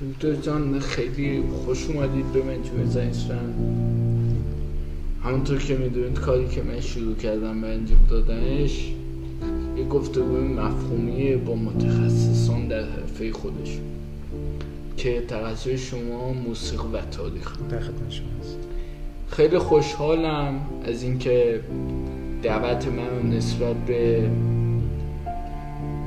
[0.00, 3.54] دکتر جان خیلی خوش اومدید به مجموعه زنیسفن
[5.24, 8.92] همونطور که می‌دونید کاری که من شروع کردم به انجام دادنش
[9.76, 13.78] یه گفتگوی مفهومی با متخصصان در حرفه خودش
[14.96, 17.52] که تخصص شما موسیقی و تاریخ.
[17.70, 18.26] در خدمت شما
[19.28, 21.60] خیلی خوشحالم از اینکه
[22.42, 24.30] دعوت من نسبت به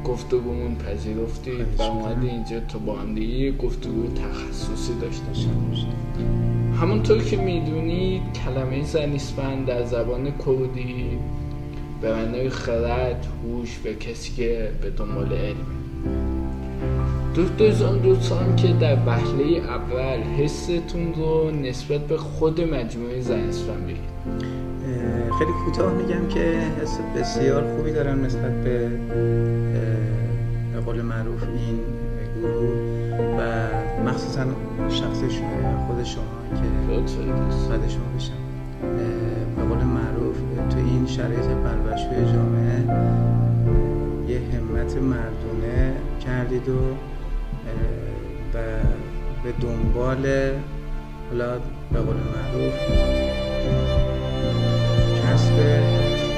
[0.10, 2.30] گفتگومون پذیرفتید و اومدی.
[2.30, 5.92] اینجا تا با هم دیگه گفتگو تخصصی داشته شما
[6.82, 11.18] همونطور که می‌دونید کلمه زنیسفند در زبان کردی
[12.01, 15.79] به معنای خرد، هوش و کسی که به دنبال علمه
[17.36, 24.10] دکتر جان دوستان که در وهله اول حستون رو نسبت به خود مجموعه زنیسفند بگید.
[25.39, 26.39] خیلی کوتاه میگم که
[26.82, 28.89] حس بسیار خوبی دارم نسبت به
[31.00, 31.80] قول معروف این
[32.42, 32.70] گروه
[33.40, 33.70] و
[34.09, 34.45] مخصوصا
[34.90, 36.23] شخص شما- خود شما
[36.56, 37.02] که.
[37.70, 38.34] بعد شما بشم
[39.58, 40.38] به قول معروف
[40.70, 42.80] تو این شرایط بلبشوی جامعه
[44.28, 45.94] یه همت مردونه
[46.26, 46.73] کردید و
[48.54, 48.58] و
[49.44, 50.26] به دنبال
[51.30, 51.60] حالا
[51.94, 52.73] به قول معروف
[55.23, 55.54] کسب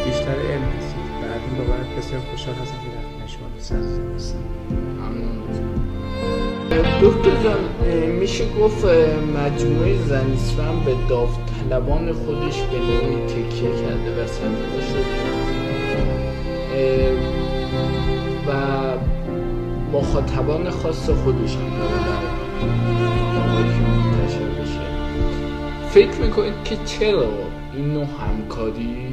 [0.05, 2.90] بیشتر علم هستید و از این بابت بسیار خوشحال هستم
[7.01, 7.59] دکتر جان
[8.19, 8.85] میشه گفت
[9.37, 15.31] مجموعه زنیسفن به داوطلبان خودش به نوعی تکیه کرده و سرمایه شده
[18.47, 18.51] و
[19.93, 22.21] مخاطبان خاص خودش هم داره
[25.89, 27.29] فکر می‌کنید که چرا
[27.75, 29.10] این نوع همکاری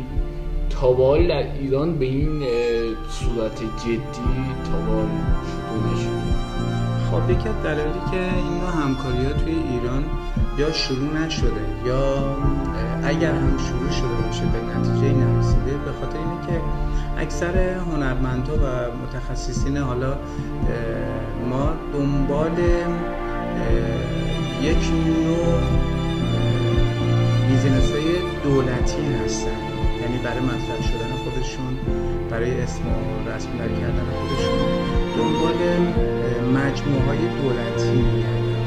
[0.80, 2.42] تا به حال در ایران به این
[3.08, 4.00] صورت جدی
[4.64, 5.08] تا به حال
[5.46, 6.48] شروع نشده.
[7.10, 10.04] خب یکی از دلایلی که این نوع همکاری ها توی ایران
[10.58, 11.50] یا شروع نشده
[11.86, 12.36] یا
[13.04, 16.60] اگر هم شروع شده باشه به نتیجه نرسیده به خاطر اینه که
[17.18, 20.16] اکثر هنرمندها و متخصصین حالا
[21.50, 22.58] ما دنبال
[24.62, 25.60] یک نوع
[27.48, 28.04] بیزینس های
[28.44, 29.67] دولتی هستن.
[30.08, 31.78] یعنی برای مطرح شدن خودشون
[32.30, 34.58] برای اسم و رسمی کردن خودشون.
[35.16, 35.58] دنبال
[36.58, 38.58] مجموعه های دولتی میگردن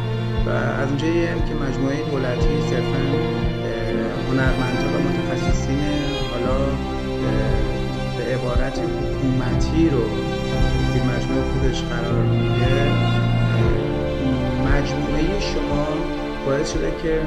[0.45, 3.91] و از اونجایی هم که مجموعه دولتی صرفا اه،
[4.29, 5.79] هنرمندها و متخصصین
[6.31, 6.57] حالا
[8.17, 10.03] به عبارت حکومتی رو
[10.93, 12.91] زیر مجموعه خودش قرار میده
[14.65, 15.87] مجموعه شما
[16.45, 17.21] باعث شده که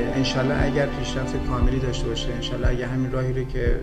[0.00, 3.80] انشالله اگر پیشرفت کاملی داشته باشه انشالله اگر همین راهی رو که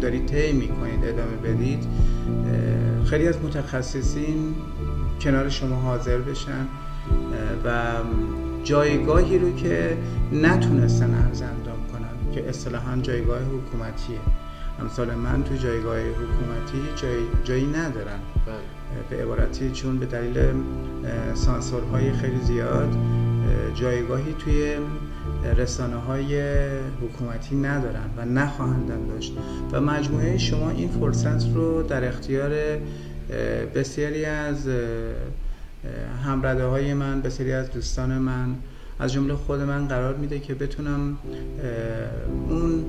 [0.00, 1.84] دارید طی می‌کنید ادامه بدید
[3.04, 4.54] خیلی از متخصصین
[5.20, 6.66] کنار شما حاضر بشن
[7.64, 7.92] و
[8.64, 9.96] جایگاهی رو که
[10.32, 14.18] نتونستن ارز اندام کنن که اصطلاحا جایگاه حکومتیه
[14.80, 18.56] امثال من تو جایگاه حکومتی جای جایی ندارن بله.
[19.10, 20.38] به عبارتی چون به دلیل
[21.34, 24.76] سانسورهای خیلی زیاد اه، جایگاهی توی
[25.44, 26.42] رسانه های
[27.02, 29.32] حکومتی ندارن و نخواهندن داشت.
[29.72, 32.52] و مجموعه شما این فرصت رو در اختیار
[33.74, 34.68] بسیاری از
[36.24, 38.54] همرده های من بسیاری از دوستان من
[39.00, 41.18] از جمله خود من قرار میده که بتونم
[42.48, 42.84] اون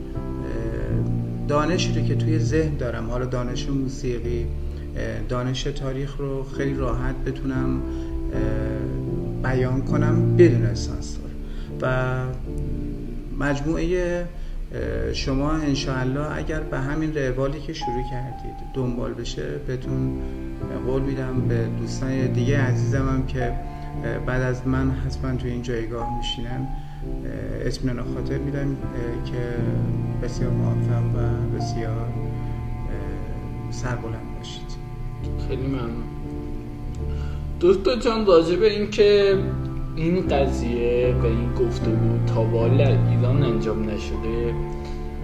[1.47, 4.47] دانشی رو که توی ذهن دارم حالا دانش موسیقی
[5.29, 7.81] دانش تاریخ رو خیلی راحت بتونم
[9.43, 11.28] بیان کنم بدون سانسور
[11.81, 12.23] و
[13.40, 14.25] مجموعه
[15.13, 20.22] شما انشاءالله اگر به همین روالی که شروع کردید دنبال بشه بهتون
[20.88, 21.41] قول میدم.
[21.47, 23.53] به دوستان دیگه عزیزم هم که
[24.25, 26.68] بعد از من حتما تو این جایگاه میشینن
[27.66, 28.75] اطمینان خاطر میدم
[29.25, 29.56] که
[30.23, 32.07] بسیار موفق و بسیار
[33.72, 34.69] سربلند باشید.
[35.47, 36.03] خیلی ممنون.
[37.62, 39.38] دکتر جان راجع به اینکه
[40.00, 44.54] این قضیه و این گفتگو تا در ایران انجام نشده.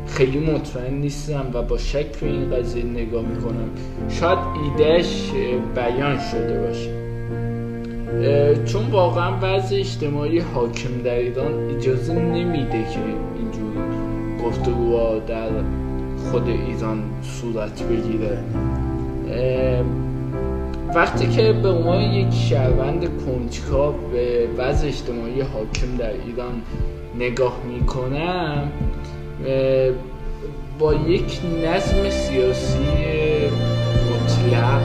[0.08, 3.70] خیلی مطمئن نیستم و با شک به این قضیه نگاه می‌کنم.
[4.10, 5.32] شاید ایدهش
[5.76, 6.90] بیان شده باشه.
[8.66, 13.00] چون واقعا وضع اجتماعی حاکم در ایران اجازه نمیده که
[13.40, 13.74] اینجور
[14.46, 15.50] گفتگوها در
[16.32, 18.38] خود ایران صورت بگیره.
[20.96, 26.62] وقتی که به عنوان یک شهروند کنجکاو به وضع اجتماعی حاکم در ایران
[27.20, 28.72] نگاه می‌کنم
[30.80, 32.80] با یک نظم سیاسی
[34.12, 34.82] مطلق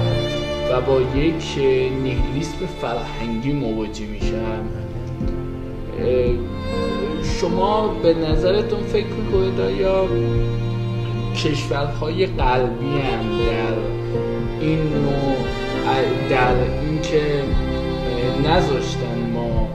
[0.73, 1.59] و با یک
[2.03, 4.61] نیهیلیسم فرهنگی مواجه میشن
[7.41, 10.07] شما به نظرتون فکر می‌کنید یا
[11.35, 13.75] کشورهای غربی هم در
[14.61, 15.70] این نوع
[16.31, 17.43] در اینکه
[18.45, 19.69] نذاشتن ما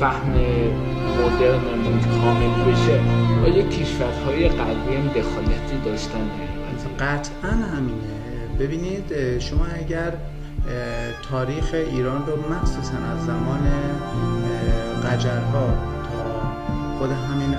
[0.00, 0.32] فهم
[1.18, 3.00] مدرنمون کامل بشه.
[3.44, 6.30] آیا کشورهای غربی هم دخالتی داشتن.
[6.98, 8.14] قطعا همینه.
[8.60, 10.12] ببینید شما اگر
[11.30, 13.68] تاریخ ایران رو مخصوصا از زمان
[15.04, 15.66] قجرها
[16.02, 17.54] تا خود همین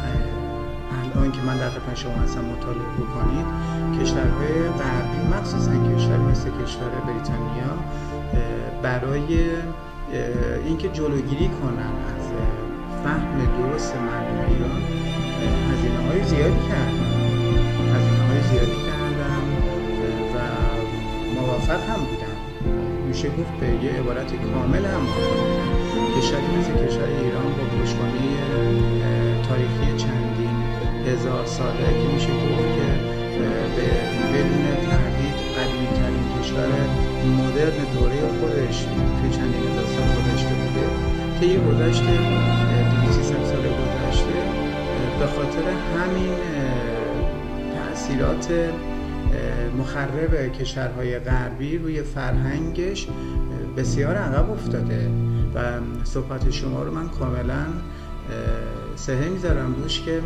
[1.16, 3.46] الان که من در خدمت شما هستم مطالعه بکنید.
[4.02, 7.74] کشورهای غربی مخصوصا کشوری مثل کشور بریتانیا
[8.82, 9.50] برای
[10.66, 12.26] اینکه جلوگیری کنن از
[13.04, 14.82] فهم درست مردم ایران
[15.72, 17.10] هزینه های زیادی کردن.
[17.96, 19.44] هزینه های زیادی کردن
[20.36, 20.38] و
[21.42, 22.36] موفق هم بودن.
[23.08, 25.08] میشه گفت به یه عبارت کامل هم
[26.18, 28.22] کشوری مثل کشور ایران با پشتوانه
[29.48, 30.35] تاریخی چندین
[31.08, 32.90] هزار ساله که میشه گفت که
[33.76, 33.88] به
[34.34, 36.70] بدون تردید قدیمی ترین کشور
[37.38, 40.86] مدرن دوره خودش توی چندین هزار سال گذشته بوده
[41.40, 42.12] طی گذشته
[43.06, 44.34] 200 سال گذشته
[45.20, 45.64] به خاطر
[45.98, 46.36] همین
[47.76, 48.54] تاثیرات
[49.78, 53.08] مخرب کشورهای غربی روی فرهنگش
[53.78, 55.10] بسیار عقب افتاده.
[55.56, 55.60] و
[56.04, 57.66] صحبت شما رو من کاملا
[58.96, 60.22] سهه می‌ذارم روش که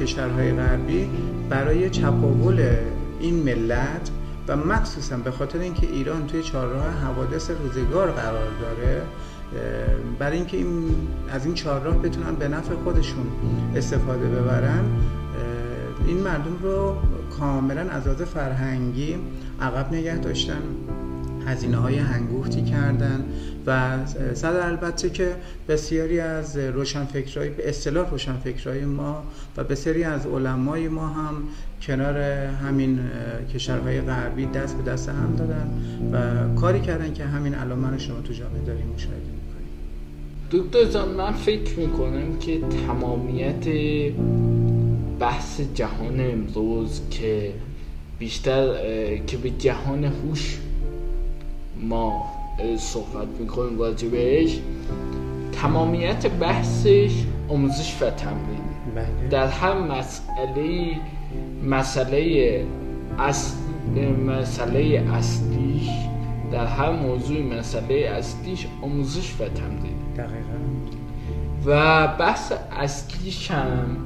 [0.00, 1.10] کشورهای غربی
[1.50, 2.76] برای چپاول
[3.20, 4.10] این ملت
[4.48, 9.02] و مخصوصا به خاطر اینکه ایران توی چهارراه حوادث روزگار قرار داره
[10.18, 10.94] برای اینکه این
[11.30, 13.26] از این چهارراه بتونن به نفع خودشون
[13.76, 14.84] استفاده ببرن
[16.06, 16.96] این مردم رو
[17.38, 19.16] کاملا از لحاظ فرهنگی
[19.60, 20.62] عقب نگه داشتن
[21.46, 23.24] هزینه های هنگوفتی کردن
[23.68, 25.34] و صد البته که
[25.68, 29.22] بسیاری از روشنفکرهای به اصطلاح روشنفکرهای ما
[29.56, 31.34] و بسیاری از علمای ما هم
[31.82, 33.00] کنار همین
[33.54, 35.70] کشورهای غربی دست به دست هم دادن
[36.12, 39.38] و کاری کردن که همین الان شما تو جامعه داریم مشاهده
[40.50, 43.66] دکتر جان من فکر می‌کنم که تمامیت
[45.20, 47.52] بحث جهان امروز که
[48.18, 48.66] بیشتر
[49.26, 50.58] که به جهان هوش
[51.80, 52.38] ما
[52.78, 54.58] صحبت می‌کنیم راجبش.
[55.52, 58.60] تمامیت بحثش آموزش و تمرین.
[58.94, 59.28] بله.
[59.30, 60.96] در هر مسئله
[61.64, 62.64] مسئله
[64.26, 65.88] مسئله اصلیش
[66.52, 69.98] در هر موضوع مسئله اصلیش آموزش و تمرین.
[70.16, 70.58] دقیقا.
[71.66, 73.96] و بحث اصلیش هم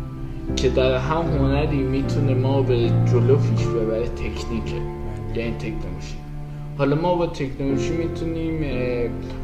[0.56, 4.76] که در هر هنری می‌تونه ما به جلو پیش ببره تکنیکه.
[5.34, 6.21] یعنی تکنولوژی.
[6.78, 8.64] حالا ما با تکنولوژی می‌تونیم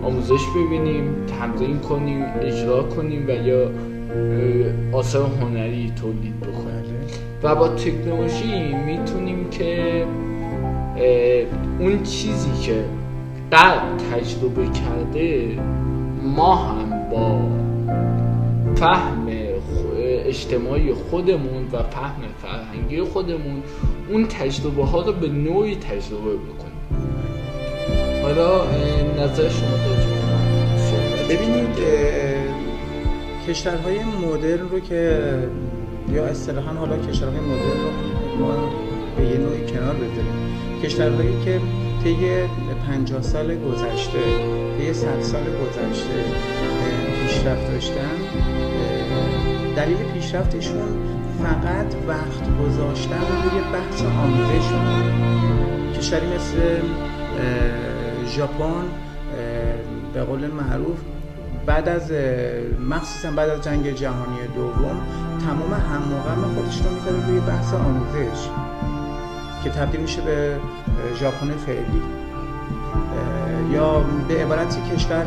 [0.03, 3.71] آموزش ببینیم تمرین کنیم اجرا کنیم و یا
[4.93, 6.79] آثار هنری تولید بکنیم.
[7.43, 10.07] و با تکنولوژی می‌تونیم که
[11.79, 12.85] اون چیزی که
[13.53, 15.59] قبل تجربه کرده
[16.23, 17.41] ما هم با
[18.77, 19.27] فهم
[20.27, 23.63] اجتماعی خودمون و فهم فرهنگی خودمون
[24.11, 26.68] اون تجربه ها رو به نوعی تجربه بکنیم.
[28.29, 28.65] حالا
[29.19, 29.77] نظر شما
[31.29, 31.79] ببینید
[33.49, 35.23] کشورهای مدرن رو که
[36.13, 38.73] یا اصطلاحا حالا کشورهای مدرن رو ما
[39.17, 40.81] به یه نوعی کنار بذاریم.
[40.83, 41.61] کشورهایی که
[42.05, 42.17] طی
[42.89, 44.19] 50 سال گذشته
[44.79, 46.25] طی 100 سال گذشته
[47.23, 48.17] پیشرفت داشتن
[49.77, 50.89] دلیل پیشرفتشون
[51.43, 54.69] فقط وقت گذاشتن روی بحث آموزش.
[55.99, 56.59] کشوری مثل
[58.29, 58.85] ژاپن
[60.15, 60.99] به قول معروف
[61.67, 62.13] بعد از
[62.91, 65.01] مخصوصا بعد از جنگ جهانی دوم
[65.47, 68.49] تمام هم خودش رو می‌ذاره روی بحث آموزش
[69.65, 70.57] که تبدیل میشه به
[71.21, 72.03] ژاپن فعلی.
[73.73, 75.27] یا به عبارتی کشور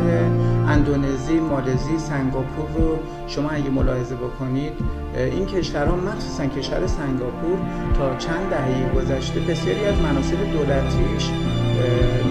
[0.68, 4.74] اندونزی، مالزی، سنگاپور رو شما اگه ملاحظه بکنید
[5.16, 7.58] این کشورها مخصوصا کشور سنگاپور
[7.98, 11.30] تا چند دهه گذشته بسیاری از مناسب دولتیش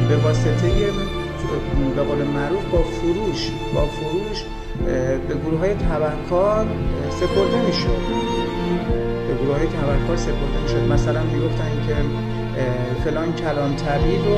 [0.09, 0.71] به واسطه
[1.97, 4.45] به قول معروف با فروش با فروش
[5.29, 6.67] به گروه های تبهکار
[7.11, 8.03] سپرده می‌شد.
[9.29, 10.93] به گروه های تبهکار سپرده می‌شد.
[10.93, 11.95] مثلا می‌گفتن که
[13.05, 14.37] فلان کلانتری رو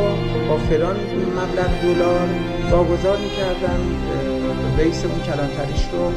[0.49, 0.97] با فلان
[1.39, 2.29] مبلغ دلار
[2.71, 3.81] واگذار می‌کردن
[4.79, 6.13] بیس اون کلانتریش رو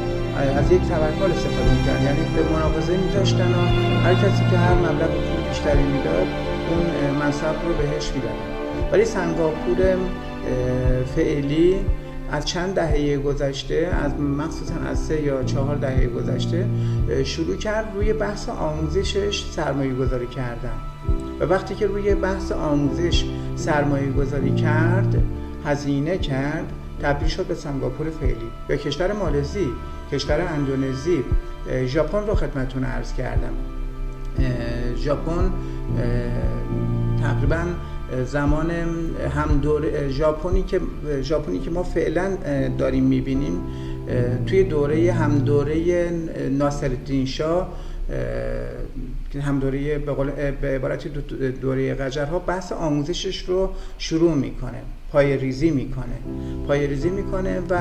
[0.57, 2.03] از یک تبرکال استفاده می‌کردن.
[2.03, 3.61] یعنی به مناقضه میذاشتن و
[4.05, 5.09] هر کسی که هر مبلغ
[5.49, 6.27] بیشتری می‌داد
[6.69, 8.54] اون منصب رو بهش می‌دادن.
[8.95, 9.97] ولی سنگاپور
[11.15, 11.75] فعلی
[12.31, 16.67] از چند دهه گذشته از مخصوصا از سه یا چهار دهه گذشته
[17.23, 20.73] شروع کرد روی بحث آموزشش سرمایه گذاری کردن.
[21.39, 23.25] و وقتی که روی بحث آموزش
[23.55, 25.23] سرمایه گذاری کرد
[25.65, 26.71] هزینه کرد
[27.01, 28.51] تبدیل شد به سنگاپور فعلی.
[28.67, 29.67] به کشور مالزی
[30.11, 31.23] کشور اندونزی
[31.85, 33.53] ژاپن رو خدمتون عرض کردم.
[34.97, 35.51] ژاپن
[37.21, 37.63] تقریبا
[38.25, 38.71] زمان
[39.35, 40.81] هم دور ژاپنی که
[41.21, 42.37] ژاپنی که ما فعلا
[42.77, 43.61] داریم می‌بینیم
[44.47, 46.09] توی دوره هم دوره
[46.51, 47.73] ناصرالدین شاه
[49.41, 49.97] هم دوره
[50.61, 51.07] به عبارت
[51.61, 54.81] دوره قجرها بحث آموزشش رو شروع می‌کنه.
[55.15, 56.19] پای ریزی می‌کنه.
[56.67, 57.77] پای ریزی می‌کنه و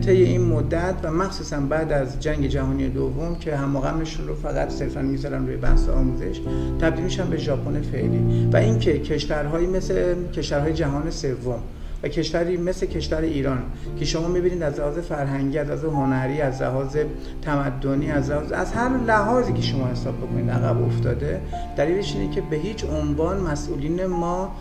[0.00, 3.76] طی این مدت و مخصوصا بعد از جنگ جهانی دوم که هم
[4.28, 6.40] رو فقط صرفا می‌ذارن روی بحث آموزش
[6.80, 8.48] تبدیل میشن به ژاپن فعلی.
[8.52, 11.62] و اینکه کشورهایی مثل کشورهای جهان سوم
[12.02, 13.62] و کشوری مثل کشور ایران
[13.98, 16.96] که شما می‌بینید از لحاظ فرهنگی از لحاظ هنری از لحاظ
[17.42, 21.40] تمدنی از لحاظ از هر لحاظی که شما حساب بکنید عقب افتاده
[21.76, 24.54] دلیلش اینه که به هیچ عنوان مسئولین ما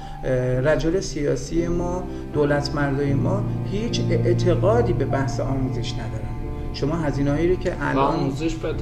[0.64, 2.04] رجل سیاسی ما
[2.34, 6.30] دولت مردای ما هیچ اعتقادی به بحث آموزش ندارن.
[6.74, 8.74] شما هزینه هایی رو که الان آموزش به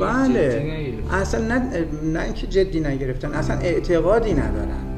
[0.00, 0.94] بله.
[1.12, 1.62] اصلا نه
[2.04, 4.91] نه اینکه جدی نگرفتن اصلا اعتقادی ندارن.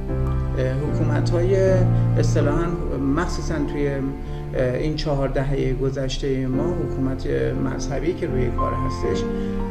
[0.59, 1.57] حکومت های
[2.19, 2.67] اصطلاحا
[3.17, 3.91] مخصوصا توی
[4.81, 7.27] این چهار دهه گذشته ما حکومت
[7.75, 9.25] مذهبی که روی کار هستش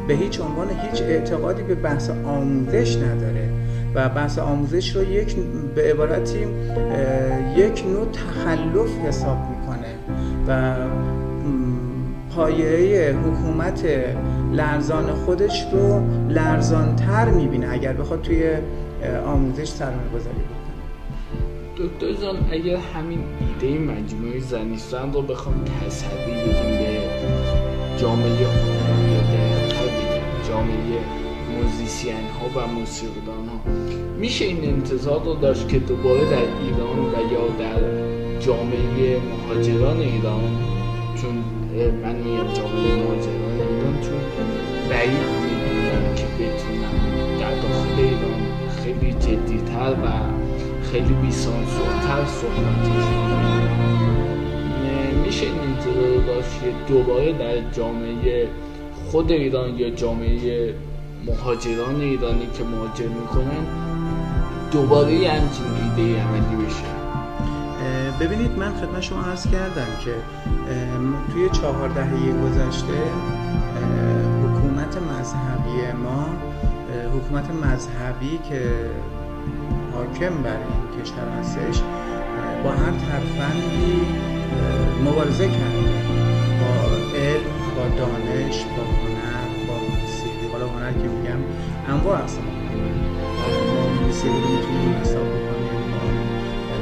[0.08, 3.48] به هیچ عنوان هیچ اعتقادی به بحث آموزش نداره
[3.94, 5.36] و بحث آموزش رو یک
[5.74, 6.38] به عبارتی
[7.56, 9.94] یک نوع تخلف حساب می‌کنه
[10.48, 10.74] و
[12.36, 13.84] پایه حکومت
[14.52, 18.50] لرزان خودش رو لرزانتر می‌بینه اگر بخواد توی
[19.26, 20.53] آموزش سرمایه گذاری
[21.84, 27.00] دکتر جان اگر همین ایده مجموعه زنیستان رو بخوام تصوی بدیم به
[28.00, 28.46] جامعه
[30.48, 30.98] جامعه
[31.52, 33.70] موزیسین ها و موسیقیدان ها
[34.18, 37.80] میشه این انتظار رو داشت که دوباره در ایران و یا در
[38.40, 40.42] جامعه مهاجران ایران
[41.16, 41.34] چون
[42.02, 44.20] من میگم جامعه مهاجران ایران چون
[44.90, 45.10] بعید
[45.44, 46.94] می‌دونم که بتونم
[47.40, 48.42] در داخل ایران
[48.84, 50.43] خیلی جدیتر و
[50.94, 53.04] خیلی بیسانسورتر صحبتش
[55.24, 58.48] میشه این انتظار دوباره در جامعه
[59.10, 60.74] خود ایران یا جامعه
[61.26, 63.66] مهاجران ایرانی که مهاجر می‌کنن
[64.70, 66.84] دوباره یه همچین ایده عملی بشه؟
[68.20, 70.14] ببینید من خدمت شما عرض کردم که
[71.32, 73.02] توی چهار دهه گذشته
[74.44, 76.26] حکومت مذهبی ما
[77.14, 78.60] حکومت مذهبی که
[79.94, 81.80] حاکم بر این کشور هستش
[82.64, 84.00] با هر ترفندی
[85.04, 85.94] مبارزه کرده.
[86.60, 86.72] با
[87.18, 91.40] علم با دانش با هنر با موسیقی حالا هنر که میگم
[91.88, 92.44] انواع اقسام
[94.06, 95.84] موسیقی رو می‌تونیم حساب بکنیم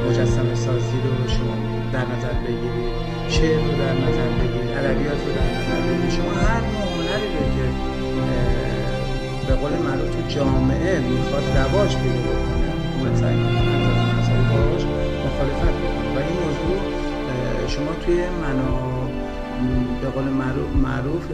[0.09, 1.55] مجسم سازی رو شما
[1.93, 2.93] در نظر بگیرید
[3.29, 6.09] شعر رو در نظر بگیرید ادبیات رو در نظر بگیرید.
[6.09, 7.65] شما هر نوع هنری رو که
[9.47, 12.62] به قول معروف جامعه می‌خواد رواج پیدا
[13.03, 13.35] حکومت سعی
[14.49, 14.83] باش
[15.25, 15.73] مخالفت
[16.15, 16.79] و این موضوع
[17.67, 19.09] شما توی منا
[20.01, 20.23] به قول
[20.83, 21.27] معروف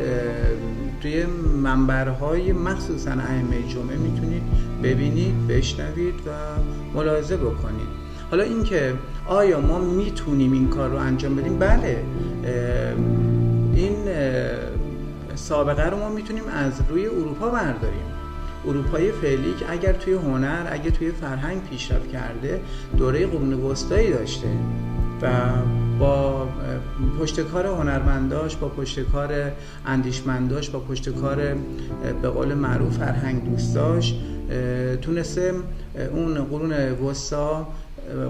[1.02, 1.26] توی
[1.64, 4.42] منبرهای مخصوصا ائمه جمعه می‌تونید
[4.84, 6.30] ببینید بشنوید و
[6.98, 8.00] ملاحظه بکنید.
[8.32, 8.94] حالا اینکه
[9.28, 12.04] آیا ما می‌تونیم این کار رو انجام بدیم؟ بله.
[13.76, 13.96] این
[15.36, 18.06] سابقه رو ما می‌تونیم از روی اروپا برداریم.
[18.68, 22.62] اروپای فعلی که اگر توی هنر اگر توی فرهنگ پیشرفت کرده
[22.98, 24.48] دوره قرون وسطایی داشته
[25.22, 25.30] و
[26.00, 26.48] با
[27.20, 29.52] پشتکار هنرمنداش با پشتکار
[29.86, 31.36] اندیشمنداش با پشتکار
[32.22, 34.16] به قول معروف فرهنگ دوستاش
[35.02, 35.54] تونسته
[36.14, 37.68] اون قرون وسطا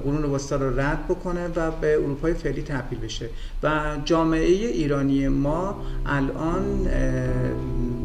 [0.03, 3.29] قرون وسطا رو رد بکنه و به اروپای فعلی تبدیل بشه.
[3.63, 6.88] و جامعه ایرانی ما الان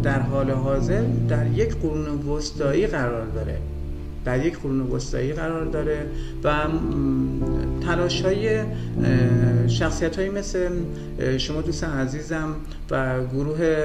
[0.04, 3.58] در حال حاضر در یک قرون وسطایی قرار داره.
[4.24, 6.06] در یک قرون وسطایی قرار داره
[6.44, 6.54] و
[7.86, 8.62] تلاش های
[9.68, 10.70] شخصیت های مثل
[11.38, 12.54] شما دوستان عزیزم
[12.90, 13.84] و گروه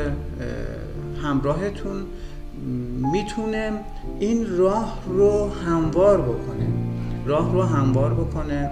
[1.24, 2.06] همراهتون
[3.12, 3.72] می‌تونه
[4.20, 6.68] این راه رو هموار بکنه.
[7.26, 8.70] راه رو هموار بکنه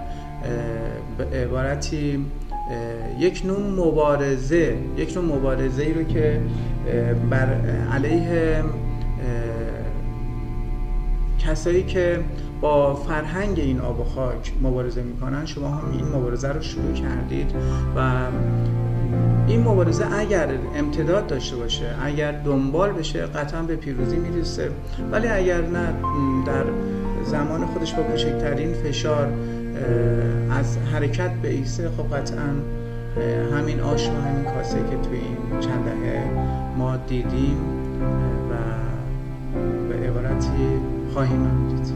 [1.18, 2.24] به عبارتی
[3.18, 6.40] یک نوع مبارزه یک نوع مبارزه ای رو که
[7.30, 7.48] بر
[7.92, 8.62] علیه
[11.38, 12.20] کسایی که
[12.60, 17.50] با فرهنگ این آب و خاک مبارزه می‌کنن شما هم این مبارزه رو شروع کردید
[17.96, 18.12] و
[19.48, 24.70] این مبارزه اگر امتداد داشته باشه اگر دنبال بشه قطعا به پیروزی می‌رسه.
[25.12, 25.92] ولی اگر نه
[26.46, 26.64] در
[27.24, 29.28] زمان خودش با کوچکترین فشار
[30.50, 32.54] از حرکت به ایسه خب قطعا
[33.52, 36.30] همین آش و همین کاسه که توی این چند دهه
[36.78, 37.56] ما دیدیم
[38.50, 38.54] و
[39.88, 40.80] به عبارتی
[41.12, 41.88] خواهیم دید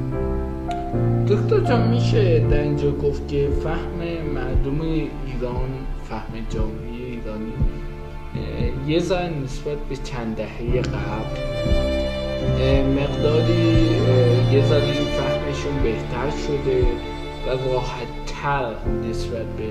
[1.29, 5.71] دکتر جان میشه در اینجا گفت که فهم مردم ایران
[6.09, 7.53] فهم جامعه ایرانی
[8.87, 11.41] یه ذره نسبت به چند دهه قبل
[13.01, 13.91] مقداری
[14.53, 17.12] یه ذره فهمشون بهتر شده.
[17.47, 18.09] و راحت
[18.43, 18.75] تر
[19.11, 19.69] نسبت به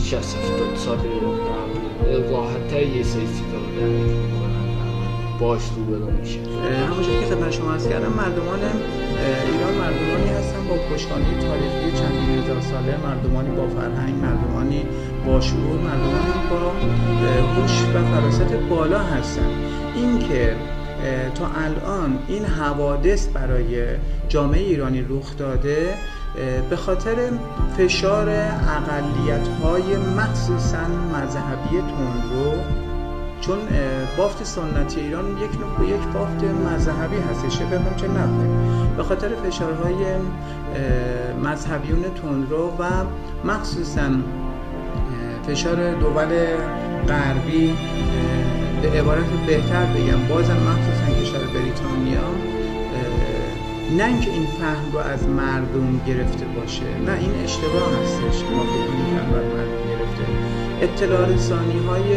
[0.00, 0.36] 60
[0.76, 4.68] سال قبل راحت تر یه سری چیزا رو درک می‌کنن
[5.40, 6.38] باش روبرو میشه
[6.90, 12.60] همونجور که خدمت شما از کردم مردمان ایران مردمانی هستن با پشتوانه تاریخی چندین هزار
[12.60, 14.82] ساله مردمانی با فرهنگ مردمانی
[15.26, 16.56] با شعور مردمانی با
[17.60, 19.50] هوش و فراست بالا هستن.
[19.94, 20.56] اینکه
[21.34, 23.86] تا الان این حوادث برای
[24.28, 25.94] جامعه ایرانی رخ داده
[26.70, 27.16] به خاطر
[27.78, 32.54] فشار اقلیت های مخصوصا مذهبی تندرو
[33.40, 33.58] چون
[34.16, 40.04] بافت سنتی ایران یک نوع یک بافت مذهبی هستش به چه نخواهیم به خاطر فشارهای
[41.44, 42.84] مذهبیون تندرو و
[43.44, 44.08] مخصوصا
[45.46, 46.46] فشار دول
[47.08, 47.74] غربی
[48.82, 52.57] به عبارت بهتر بگم بازم مخصوصا کشور بریتانیا
[53.96, 58.42] نه اینکه این فهم رو از مردم گرفته باشه نه این اشتباه هستش.
[58.42, 60.24] ما فکر می‌کنم بر مردم گرفته.
[60.82, 62.16] اطلاع رسانی های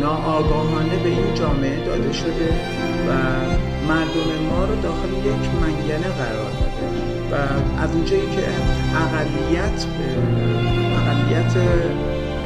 [0.00, 2.48] ناآگاهانه به این جامعه داده شده
[3.08, 3.12] و
[3.88, 6.82] مردم ما رو داخل یک منگنه قرار داده.
[7.32, 7.34] و
[7.82, 8.44] از اونجایی که
[8.96, 9.86] اقلیت
[10.96, 11.56] اقلیت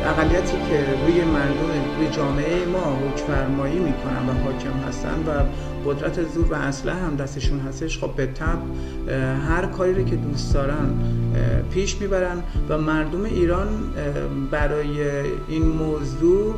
[0.06, 5.30] اقلیتی که روی مردم روی جامعه ما حکمرمایی می‌کنن و حاکم هستن و
[5.90, 8.58] قدرت زور و اسلحه هم دستشون هستش خب به تب
[9.48, 10.88] هر کاری رو که دوست دارن
[11.70, 13.68] پیش می‌برن و مردم ایران
[14.50, 15.10] برای
[15.48, 16.54] این موضوع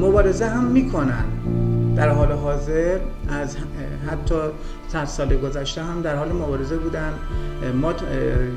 [0.00, 1.24] مبارزه هم می‌کنن.
[1.96, 3.56] در حال حاضر از
[4.10, 4.34] حتی
[4.88, 7.12] صد سال گذشته هم در حال مبارزه بودن.
[7.74, 7.94] ما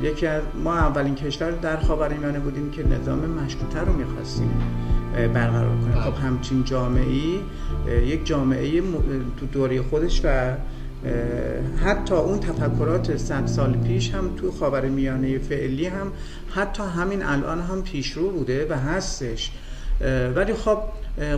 [0.03, 4.51] یکی از ما اولین کشور در خاورمیانه بودیم که نظام مشروطه رو می‌خواستیم
[5.33, 6.01] برقرار کنیم.
[6.01, 7.39] خب همچین جامعه
[8.05, 8.81] یک جامعه
[9.39, 10.53] تو دوره خودش و
[11.85, 16.11] حتی اون تفکرات صد سال پیش هم تو خاور میانه فعلی هم
[16.55, 19.51] حتی همین الان هم پیشرو بوده و هستش.
[20.35, 20.77] ولی خب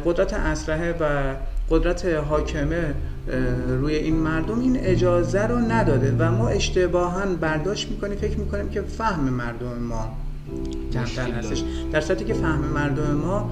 [0.06, 1.36] قدرت اسلحه و
[1.72, 2.94] قدرت حاکمه
[3.68, 8.82] روی این مردم این اجازه رو نداده و ما اشتباها برداشت می‌کنیم فکر می‌کنیم که
[8.82, 10.18] فهم مردم ما
[10.94, 11.64] کمتر هستش.
[11.92, 13.50] در صورتی که فهم مردم ما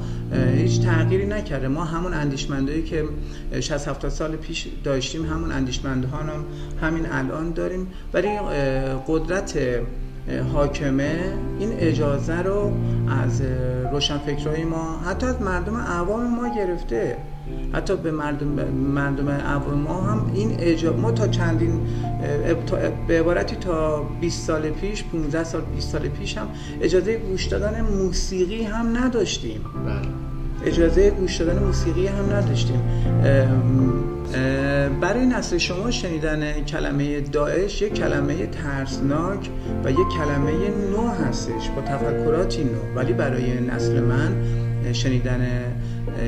[0.55, 1.67] هیچ تغییری نکرده.
[1.67, 3.03] ما همون اندیشمندایی که
[3.59, 6.45] 60 70 سال پیش داشتیم همون اندیشمندان هم
[6.81, 7.87] همین الان داریم.
[8.13, 8.29] ولی
[9.07, 9.59] قدرت
[10.53, 12.71] حاکمه این اجازه رو
[13.23, 13.41] از
[13.91, 17.17] روشنفکرهای ما حتی از مردم عوام ما گرفته.
[17.73, 21.79] حتی به مردم مردم عوام ما هم این اجازه ما تا چندین
[23.07, 26.47] به عبارتی تا 20 سال پیش 15 سال 20 سال پیش هم
[26.81, 29.61] اجازه گوش دادن موسیقی هم نداشتیم.
[29.85, 29.95] بله.
[30.65, 32.81] اجازه گوش دادن موسیقی هم نداشتیم.
[35.01, 39.49] برای نسل شما شنیدن کلمه داعش یک کلمه ترسناک
[39.85, 40.51] و یک کلمه
[40.91, 41.69] نو هستش.
[41.75, 42.95] با تفکراتی نو.
[42.95, 44.35] ولی برای نسل من
[44.93, 45.47] شنیدن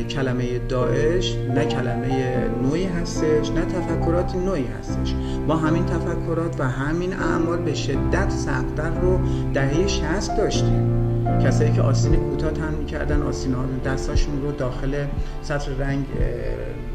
[0.09, 5.13] کلمه داعش نه کلمه نوعی هستش نه تفکرات نوعی هستش.
[5.47, 9.19] ما همین تفکرات و همین اعمال به شدت سختتر رو
[9.53, 11.01] دهه 60 داشتیم.
[11.43, 15.05] کسایی که آسین کوتاه تن می‌کردن آسین دستاشون رو داخل
[15.41, 16.05] سطر رنگ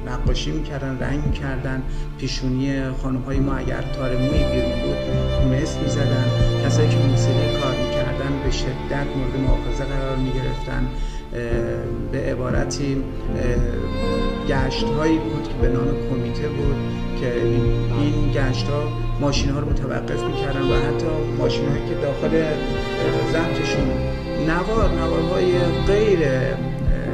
[0.07, 1.83] نقاشی می‌کردن رنگ می‌کردن.
[2.19, 4.97] پیشونی خانم های ما اگر تار موی بیرون بود
[5.53, 6.27] مثل می‌زدن.
[6.65, 10.87] کسایی که موسیقی کار می‌کردن به شدت مورد محافظه قرار می‌گرفتن.
[12.13, 12.97] به عبارتی
[14.49, 16.77] گشت هایی بود که به نام کمیته بود
[17.21, 17.43] که
[18.01, 18.83] این گشت ها
[19.21, 21.07] ماشین ها رو متوقف می‌کردن و حتی
[21.39, 22.45] ماشین هایی که داخل
[23.33, 23.89] ضبطشون
[24.47, 26.19] نوار نوارهای غیر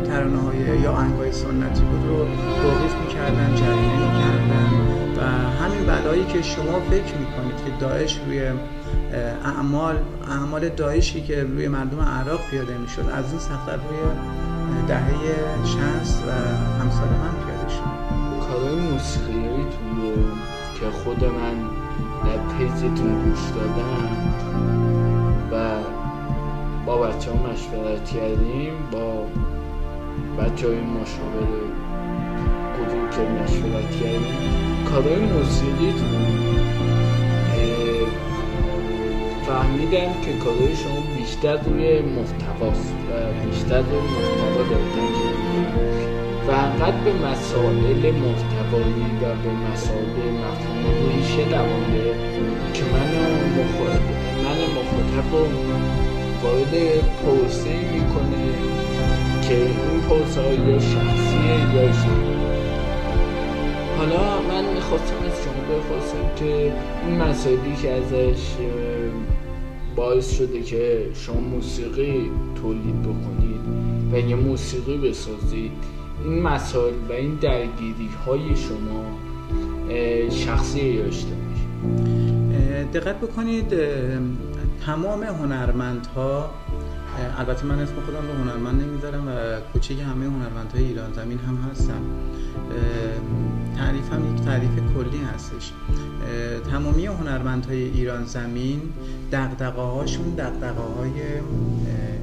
[0.04, 2.18] ترانه های یا های سنتی بود رو
[2.62, 4.70] توقیف می‌کردن جریمه می‌کردن
[5.16, 5.20] و
[5.64, 8.42] همین بلایی که شما فکر می‌کنید که داعش روی
[9.44, 9.96] اعمال
[10.28, 13.98] اعمال داعشی که روی مردم عراق پیاده می‌شد از این سختر روی
[14.88, 16.30] دهه 60 و
[16.82, 17.82] همسال من پیاده شد.
[18.40, 20.14] کارهای موسیقی رو
[20.80, 21.56] که خود من
[22.24, 24.08] در پیزتون گوش دادم
[25.52, 25.82] و
[26.86, 29.26] با بچه ها مشورت کردیم با
[30.42, 31.46] بچه های مشاور
[32.76, 36.41] گروه که مشورت کردیم کارهای موسیقیتون
[39.52, 43.10] فهمیدم که کارهای شما بیشتر روی محتواست و
[43.46, 44.92] بیشتر روی محتوا داره
[46.48, 52.14] انقدر به مسائل محتوایی و به مسائل مفهوم ریشه دوانده
[52.74, 53.10] که من
[53.58, 54.04] مخاطب
[54.44, 55.46] من مخاطب رو
[56.42, 56.74] وارد
[57.24, 58.44] پروسه می‌کنه
[59.48, 61.36] که این پروسه یا شخصی
[61.74, 61.92] یا
[63.98, 66.72] حالا من می‌خواستم از شما بخواستم که
[67.06, 68.42] این مسائلی که ازش
[69.96, 72.30] باعث شده که شما موسیقی
[72.62, 73.60] تولید بکنید
[74.12, 75.72] و یه موسیقی بسازید.
[76.24, 79.04] این مسائل و این درگیری های شما
[80.30, 81.52] شخصی یا اجتماعی
[82.94, 83.74] دقت بکنید
[84.86, 86.50] تمام هنرمندها
[87.38, 92.02] البته من اسم خودم رو هنرمند نمی‌ذارم و کوچیک همه هنرمندهای ایران زمین هم هستم
[93.76, 95.72] تعریف هم یک تعریف کلی هستش.
[96.70, 98.80] تمامی هنرمندهای ایران زمین
[99.32, 101.12] دقدقه هاشون دقدقه های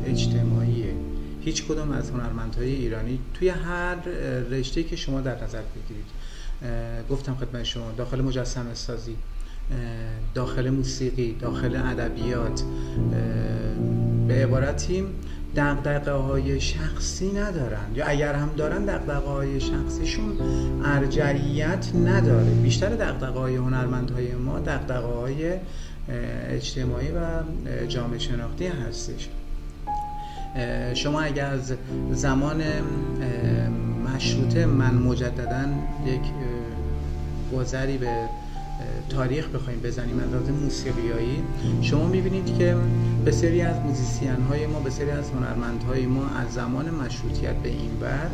[0.05, 0.93] اجتماعیه.
[1.41, 3.95] هیچ کدوم از هنرمندهای ایرانی توی هر
[4.51, 6.05] رشته که شما در نظر بگیرید.
[7.09, 9.15] گفتم خدمت شما داخل مجسم سازی
[10.33, 12.63] داخل موسیقی داخل ادبیات
[14.27, 15.05] به عبارتی
[15.55, 17.95] دقدقه های شخصی ندارن.
[17.95, 20.37] یا اگر هم دارن دقدقه های شخصیشون
[20.85, 22.49] ارجریت نداره.
[22.49, 25.53] بیشتر دقدقه های هنرمندهای ما دقدقه های
[26.49, 27.23] اجتماعی و
[27.87, 29.29] جامعه شناختی هستش.
[30.93, 31.73] شما اگر از
[32.11, 32.63] زمان
[34.15, 35.65] مشروطه من مجددا
[36.05, 36.21] یک
[37.53, 38.29] گذری به
[39.09, 41.43] تاریخ بخوایم بزنیم از لحاظ موسیقیایی
[41.81, 42.75] شما می‌بینید که
[43.25, 47.69] به سری از موزیسین های ما به سری از هنرمندهای ما از زمان مشروطیت به
[47.69, 48.29] این بر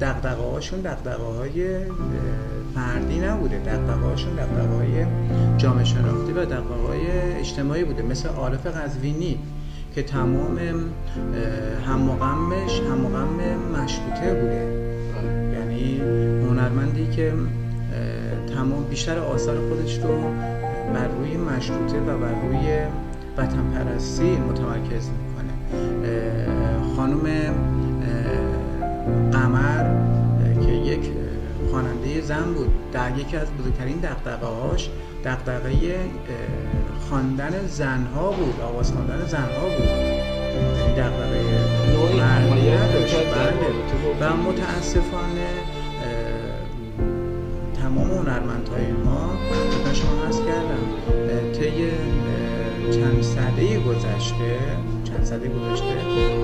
[0.00, 1.78] دقدقه هاشون دقدقه های
[2.74, 3.58] فردی نبوده.
[3.58, 5.06] دقدقه هاشون دقدقه های
[5.58, 8.02] جامعه شناختی و دقدقه های اجتماعی بوده.
[8.02, 9.38] مثل عارف قزوینی
[9.94, 10.58] که تمام
[11.86, 13.40] همغمش همغم
[13.72, 14.82] مشروطه بوده.
[15.52, 15.98] یعنی
[16.48, 17.32] هنرمندی که
[18.54, 20.20] تمام بیشتر آثار خودش رو
[20.94, 22.78] بر روی مشروطه و بر روی
[23.36, 25.52] وطن پرستی متمرکز می‌کنه.
[26.96, 27.20] خانم
[29.32, 29.84] قمر
[30.66, 31.10] که یک
[31.70, 34.90] خواننده زن بود در یکی از بزرگترین دقدقه هاش
[35.24, 35.72] دقدقه
[37.08, 39.88] خواندن زنها بود آواز خواندن زنها بود.
[40.96, 41.42] دقدقه
[43.32, 44.30] بله.
[44.30, 45.48] و متاسفانه
[48.22, 49.26] هنرمندهای ما
[49.84, 50.82] من شما هست کردم
[51.52, 51.90] طی
[52.90, 54.58] چند سده گذشته
[55.04, 55.94] چند سده گذشته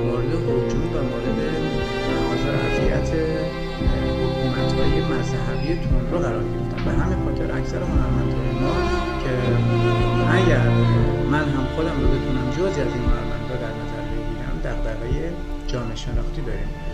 [0.06, 1.38] مورد حجوم و مورد
[2.32, 3.10] آزار اذیت
[4.20, 5.80] حکومت های مذهبی
[6.12, 8.74] رو قرار گرفتن به همین خاطر اکثر هنرمندهای ما
[9.22, 9.34] که
[10.32, 10.68] اگر
[11.30, 15.32] من هم خودم رو بتونم جزی از این هنرمندها در نظر بگیرم دقدقه
[15.66, 16.88] جامعه شناختی داریم.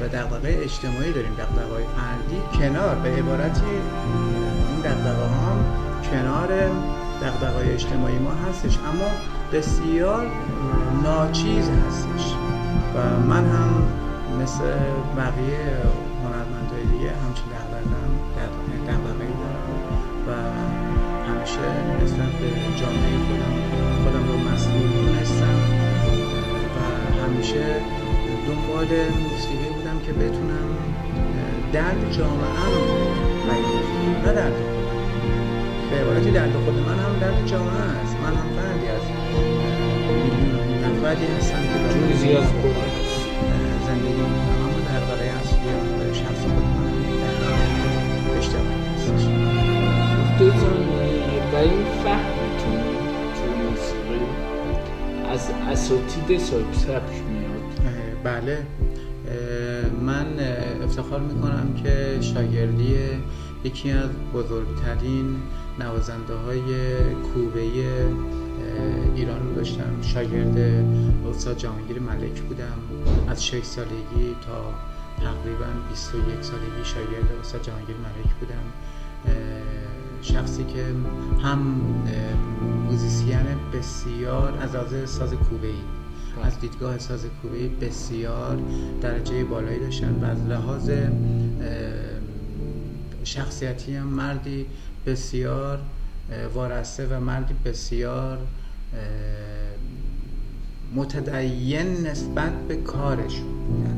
[0.00, 3.70] و دقدقه اجتماعی داریم دقدقه های فردی کنار به عبارتی
[4.70, 5.64] این دقدقه هم
[6.10, 6.48] کنار
[7.22, 9.10] دقدقه های اجتماعی ما هستش اما
[9.52, 10.26] بسیار
[11.02, 12.34] ناچیز هستش
[12.94, 13.82] و من هم
[14.42, 14.64] مثل
[15.16, 15.76] بقیه
[16.24, 17.90] هنرمندهای دیگه همچین دقدقه
[18.86, 19.70] دقدقه دارم
[20.26, 20.30] و
[21.28, 21.60] همیشه
[22.04, 22.48] نسبت به
[22.80, 23.54] جامعه خودم
[24.04, 25.58] خودم رو مسئول دونستم
[26.76, 26.78] و
[27.22, 27.99] همیشه
[28.50, 28.86] دنبال
[29.22, 30.68] موسیقی بودم که بتونم
[31.72, 32.84] درد جامعه رو
[34.26, 34.52] نه درد.
[35.90, 38.16] به عبارتی درد خود من هم درد جامعه است.
[38.16, 39.02] من هم فردی از
[40.84, 42.44] نفردی هستم که جوزی از
[43.86, 47.34] زندگی اما در واقع اصلی شخص خود من در
[48.38, 49.24] اجتماعی هستش.
[50.40, 50.76] دکتر
[51.52, 52.82] و این فهمتون
[53.34, 54.20] تو موسیقی
[55.30, 57.39] از اساتید سبک
[58.24, 58.66] بله
[60.02, 60.26] من
[60.84, 62.94] افتخار می‌کنم که شاگردی
[63.64, 65.36] یکی از بزرگترین
[65.78, 66.62] نوازنده های
[67.34, 67.62] کوبه
[69.14, 70.02] ایران رو داشتم.
[70.02, 70.58] شاگرد
[71.30, 72.78] استاد جهانگیر ملک بودم.
[73.28, 74.74] از 6 سالگی تا
[75.16, 78.64] تقریبا 21 سالگی شاگرد استاد جهانگیر ملک بودم.
[80.22, 80.84] شخصی که
[81.42, 81.58] هم
[82.86, 85.74] موزیسین بسیار از ساز کوبه ای
[86.42, 88.58] از دیدگاه ساز کوبه بسیار
[89.02, 90.90] درجه بالایی داشتن و از لحاظ
[93.24, 94.66] شخصیتی هم مردی
[95.06, 95.78] بسیار
[96.54, 98.38] وارسته و مردی بسیار
[100.94, 103.46] متدین نسبت به کارشون.
[103.68, 103.96] بودن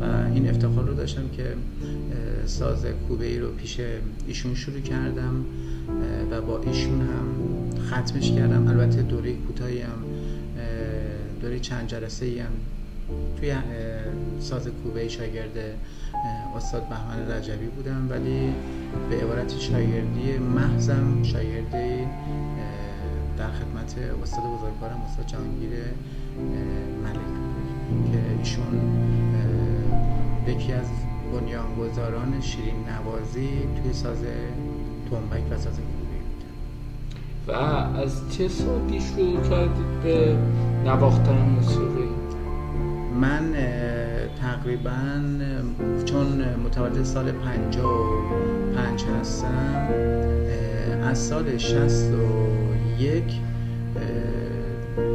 [0.00, 1.54] و این افتخار رو داشتم که
[2.46, 3.80] ساز کوبه ای رو پیش
[4.26, 5.44] ایشون شروع کردم
[6.30, 7.26] و با ایشون هم
[7.86, 8.68] ختمش کردم.
[8.68, 10.13] البته دوره کوتاهی هم
[11.44, 12.52] دوره چند جلسه ای هم
[13.36, 13.54] توی
[14.40, 15.58] ساز کوبه شاگرد
[16.56, 18.52] استاد بهمن رجبی بودم ولی
[19.10, 22.06] به عبارت شاگردی محضم شاگردی
[23.38, 25.70] در خدمت استاد بزرگوارم استاد جهانگیر
[27.04, 27.34] ملک
[28.12, 28.80] که ایشون
[30.46, 30.86] یکی از
[31.32, 33.48] بنیانگذاران شیرین نوازی
[33.82, 34.18] توی ساز
[35.10, 36.03] تنبک و ساز کوبی
[37.48, 40.36] و از چه سالی شروع کردید به
[40.84, 42.08] نواختن موسیقی؟
[43.20, 43.54] من
[44.40, 45.20] تقریبا
[46.04, 49.88] چون متولد سال 55 هستم
[51.02, 53.24] از سال 61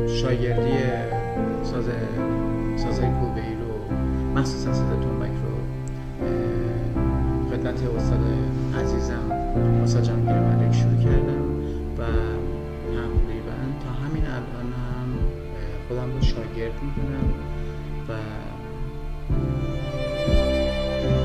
[0.08, 0.72] شاگردی
[1.64, 1.86] ساز
[2.76, 3.96] سازهای کوبه ای رو
[4.36, 5.56] مخصوصا ساز تنبک رو
[7.52, 8.20] خدمت استاد
[8.80, 9.32] عزیزم
[9.84, 11.49] استاد جانگیر ملک شروع کردم
[16.30, 17.34] شاگرد می‌دونم
[18.10, 18.12] و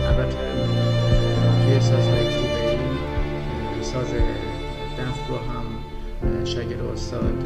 [0.08, 0.38] البته
[1.64, 2.70] توی سازهای کوبه
[3.76, 4.06] ای ساز
[4.98, 5.66] دف رو هم
[6.44, 7.44] شاگرد استاد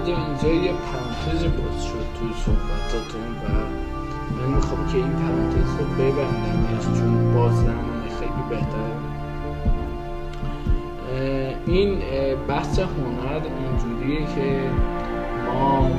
[0.00, 3.46] استاد اینجا یه پرانتز باز شد توی صحبتاتون و
[4.36, 8.90] من می‌خوام که این پرانتز رو ببندمش چون باز زمان خیلی بهتر
[11.66, 11.98] این
[12.48, 14.70] بحث هنر اینجوریه که
[15.46, 15.90] ما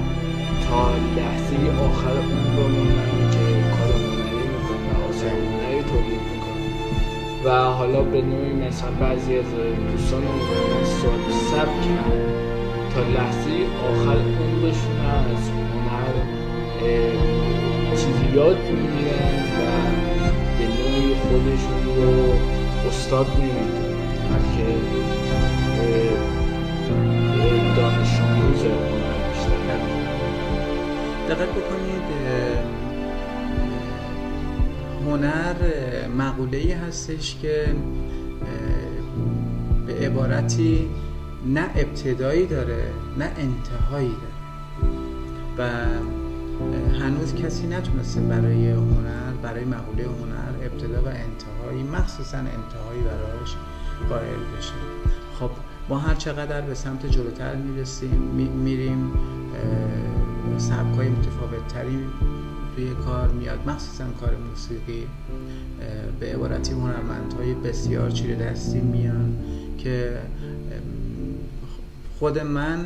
[0.68, 3.46] تا لحظه آخر عمرمون که
[3.78, 6.72] کار هنری می‌کنیم و آثار هنری تولید می‌کنیم.
[7.46, 9.46] و حالا به نوعی مثلا بعضی از
[9.92, 11.88] دوستان رو سال سبک
[12.96, 13.52] تا لحظه
[13.90, 16.14] آخر عمرشون از هنر
[17.96, 19.62] چیزی یاد می‌گیرن و
[20.58, 22.34] به نوعی خودشون رو
[22.88, 23.92] استاد نمی‌دونن
[24.30, 24.68] بلکه
[27.76, 28.64] دانش آموز
[31.30, 32.08] دقت بکنید
[35.06, 35.56] هنر
[36.18, 37.66] مقوله ای هستش که
[39.88, 40.90] به عبارتی
[41.46, 42.84] نه ابتدایی داره
[43.18, 44.32] نه انتهایی داره.
[45.58, 45.64] و
[47.00, 53.56] هنوز کسی نتونسته برای هنر برای مقوله هنر ابتدا و انتهایی مخصوصا انتهایی براش
[54.10, 54.74] قائل بشه.
[55.40, 55.50] خب
[55.90, 58.22] ما هر چقدر به سمت جلوتر می‌رسیم
[58.64, 59.12] میریم
[60.58, 62.00] سبکای متفاوت تری
[62.76, 63.60] توی کار میاد.
[63.68, 65.08] مخصوصا کار موسیقی
[66.20, 69.36] به عبارتی هنرمندهای بسیار چیره دستی میان
[69.78, 70.18] که
[72.22, 72.86] خود من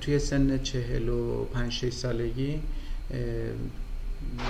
[0.00, 2.60] توی سن چهل و پنج سالگی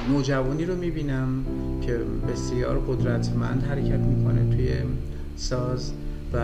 [0.09, 1.45] نوجوانی رو می‌بینم
[1.87, 1.99] که
[2.33, 4.73] بسیار قدرتمند حرکت می‌کنه توی
[5.37, 5.93] ساز
[6.33, 6.39] و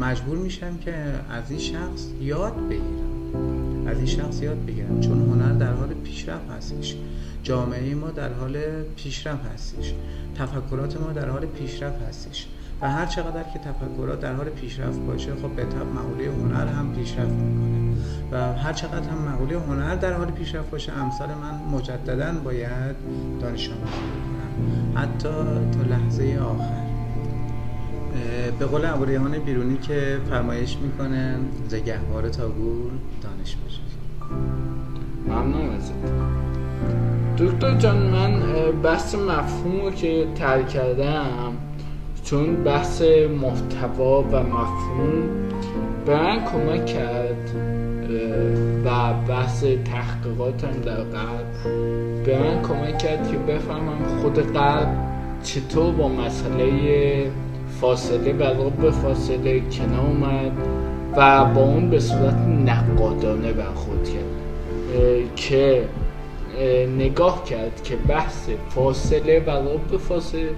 [0.00, 0.94] مجبور میشم که
[1.30, 3.86] از این شخص یاد بگیرم.
[3.86, 5.00] از این شخص یاد بگیرم.
[5.00, 6.96] چون هنر در حال پیشرفت هستش.
[7.42, 8.58] جامعه ما در حال
[8.96, 9.94] پیشرفت هستش.
[10.38, 12.46] تفکرات ما در حال پیشرفت هستش.
[12.82, 16.94] و هر چقدر که تفکرات در حال پیشرفت باشه خب به طب مقوله هنر هم
[16.94, 17.96] پیشرفت می‌کنه.
[18.32, 22.96] و هر چقدر هم مقوله هنر در حال پیشرفت باشه امثال من مجددا باید
[23.40, 25.28] دانش آموزی کنم حتی
[25.72, 26.80] تا لحظه آخر.
[28.58, 31.36] به قول ابوریحان بیرونی که فرمایش می‌کنه
[31.68, 32.90] زگهوار تا گور
[33.22, 33.80] دانش بشه.
[35.28, 35.92] ممنون ازت.
[37.38, 38.40] دکتر جان من
[38.82, 41.52] بحث مفهوم رو که ترک کردم
[42.30, 43.02] چون بحث
[43.42, 45.22] محتوا و مفهوم
[46.06, 47.50] به من کمک کرد
[48.84, 51.46] و بحث تحقیقاتم در قلب
[52.24, 54.88] به من کمک کرد که بفهمم خود قلب
[55.42, 57.30] چطور با مسئله
[57.80, 60.52] فاصله و به فاصله کنار اومد
[61.16, 65.84] و با اون به صورت نقادانه برخورد کرد که
[66.98, 70.50] نگاه کرد که بحث فاصله و به فاصله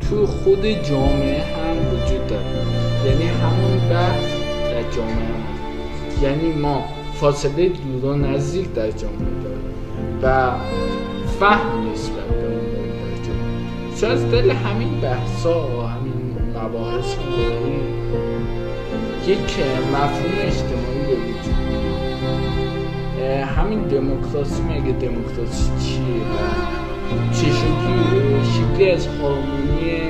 [0.00, 2.42] تو خود جامعه هم وجود داره.
[3.06, 4.24] یعنی همون بحث
[4.70, 6.22] در جامعه هم.
[6.22, 6.84] یعنی ما
[7.14, 9.60] فاصله دور و نزدیک در جامعه داریم
[10.22, 10.50] و
[11.40, 13.96] فهم نسبت به اون در جامعه.
[14.00, 17.14] چون از دل همین بحثا و همین مباحث
[19.26, 19.56] یک
[19.92, 21.70] مفهوم اجتماعی به وجود
[23.56, 26.89] همین دموکراسی مگه دموکراسی چیه؟
[27.32, 27.50] چه
[28.42, 30.00] شکلی از هارمونی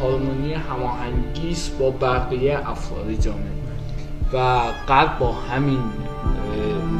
[0.00, 3.58] هارمونی هماهنگی با بقیه افراد جامعه
[4.32, 5.78] و قلب با همین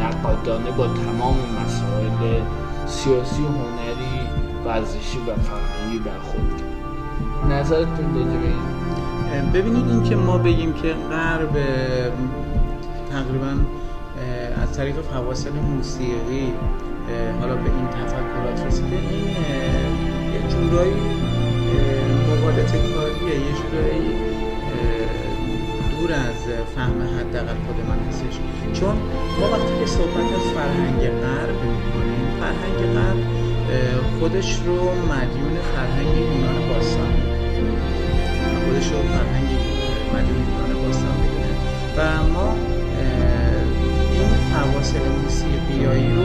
[0.00, 2.40] نقادانه با تمام مسائل
[2.86, 4.28] سیاسی هنری
[4.64, 6.62] ورزشی و فرهنگی برخورد
[7.50, 11.52] نظرتون راجع ببینید این که ما بگیم که غرب
[13.10, 13.56] تقریبا
[14.62, 16.52] از طریق فواصل موسیقی
[17.40, 19.26] حالا به این تفکرات رسیده این
[20.34, 20.92] یه جورایی
[22.30, 24.10] مقالط کاریه یه جورایی
[25.90, 26.42] دور از
[26.74, 28.38] فهم حداقل خود من هستش.
[28.80, 28.96] چون
[29.40, 33.18] ما وقتی که صحبت از فرهنگ غرب می‌کنیم فرهنگ غرب
[34.20, 34.74] خودش رو
[35.12, 37.12] مدیون فرهنگ یونان باستان
[38.64, 39.48] خودش رو فرهنگ
[40.14, 41.18] مدیون یونان باستان
[41.96, 42.00] و
[42.34, 42.56] ما
[44.12, 46.22] این فواصل موسیقیایی رو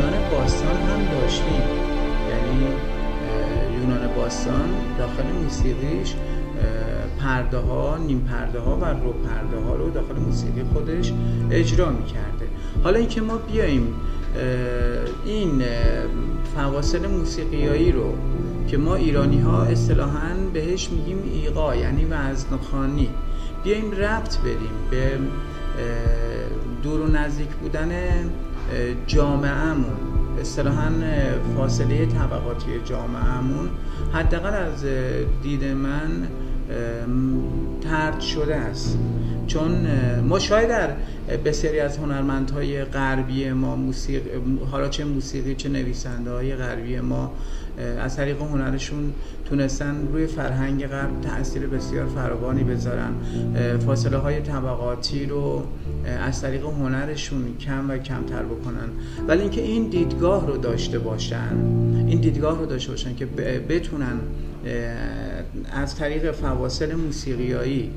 [0.00, 1.62] یونان باستان هم داشتیم.
[2.30, 2.66] یعنی
[3.78, 6.14] یونان باستان داخل موسیقیش
[7.20, 11.12] پرده ها نیم پرده ها و رو پرده ها رو داخل موسیقی خودش
[11.50, 12.48] اجرا می‌کرده.
[12.84, 13.94] حالا اینکه ما بیایم
[15.24, 15.62] این
[16.56, 18.14] فواصل موسیقیایی رو
[18.68, 23.08] که ما ایرانی ها اصطلاحا بهش میگیم ایقا یعنی وزن خانی
[23.64, 25.10] بیایم ربط بدیم به
[26.82, 27.90] دور و نزدیک بودن
[29.06, 29.96] جامعهمون
[30.40, 30.90] اصطلاحا
[31.56, 33.68] فاصله طبقاتی جامعهمون
[34.12, 34.84] حداقل از
[35.42, 36.28] دید من
[37.80, 38.98] ترد شده است.
[39.46, 39.86] چون
[40.28, 40.88] ما شاید در
[41.44, 44.30] بسیاری از هنرمندهای غربی ما موسیقی
[44.70, 47.32] حالا چه موسیقی چه نویسنده های غربی ما
[48.00, 49.12] از طریق هنرشون
[49.44, 53.12] تونستن روی فرهنگ غرب تاثیر بسیار فراوانی بذارن.
[53.86, 55.62] فاصله های طبقاتی رو
[56.26, 58.88] از طریق هنرشون کم و کمتر بکنن.
[59.28, 61.56] ولی اینکه این دیدگاه رو داشته باشن
[62.06, 63.26] این دیدگاه رو داشته باشن که
[63.68, 64.18] بتونن
[65.72, 67.90] از طریق فواصل موسیقیایی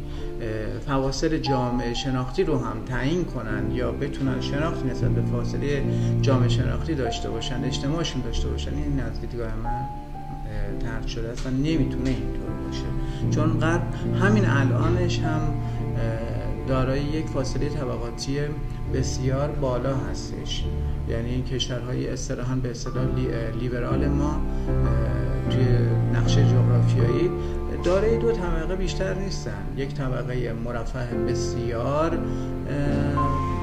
[0.88, 5.84] فواصل جامعه شناختی رو هم تعیین کنن یا بتونن شناختی نسبت به فاصله
[6.22, 9.86] جامعه شناختی داشته باشن اجتماعشون داشته باشن این از دیدگاه من
[10.80, 12.86] ترد شده است و نمی‌تونه اینطور باشه.
[13.32, 13.82] چون غرب
[14.22, 15.42] همین الانش هم
[16.68, 18.38] دارای یک فاصله طبقاتی
[18.94, 20.64] بسیار بالا هستش.
[21.10, 23.06] یعنی کشورهای اصطلاحا به اصطلاح
[23.60, 24.42] لیبرال ما
[25.50, 25.66] توی
[26.14, 27.30] نقشه جغرافیایی
[27.84, 29.64] دارای دو طبقه بیشتر نیستن.
[29.78, 32.18] یک طبقه مرفه بسیار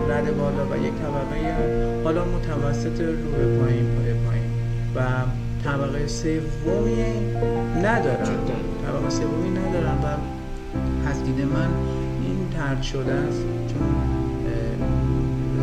[0.09, 1.57] رد بالا و یک طبقه
[2.05, 4.51] حالا متوسط رو به پایین پای پایین.
[4.97, 5.01] و
[5.65, 7.05] طبقه سومی
[7.77, 8.39] ندارن.
[8.87, 10.07] طبقه سومی ندارن و
[11.09, 11.69] از دید من
[12.23, 13.43] این ترد شده است.
[13.69, 13.95] چون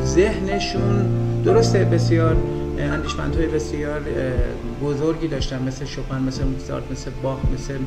[0.05, 1.05] ذهنشون
[1.43, 2.35] درسته بسیار
[2.79, 4.01] اندیشمندهای بسیار
[4.83, 7.77] بزرگی داشتن مثل شوپن مثل موزارت مثل باخ مثل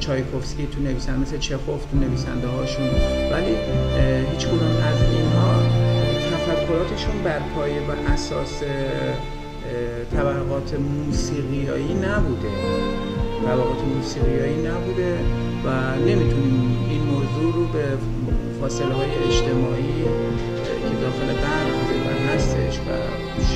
[0.00, 2.88] چایکوفسکی تو نویسنده مثل چخوف تو نویسنده هاشون.
[3.32, 3.56] ولی
[4.30, 5.62] هیچ کدوم از اینها
[6.32, 8.62] تفکراتشون بر پایه و اساس
[10.12, 12.48] طبقات موسیقیایی نبوده.
[13.46, 15.18] طبقات موسیقیایی نبوده
[15.64, 17.84] و نمی‌تونیم این موضوع رو به
[18.60, 20.04] فاصله های اجتماعی
[20.64, 22.90] که داخل غرب بوده و هستش و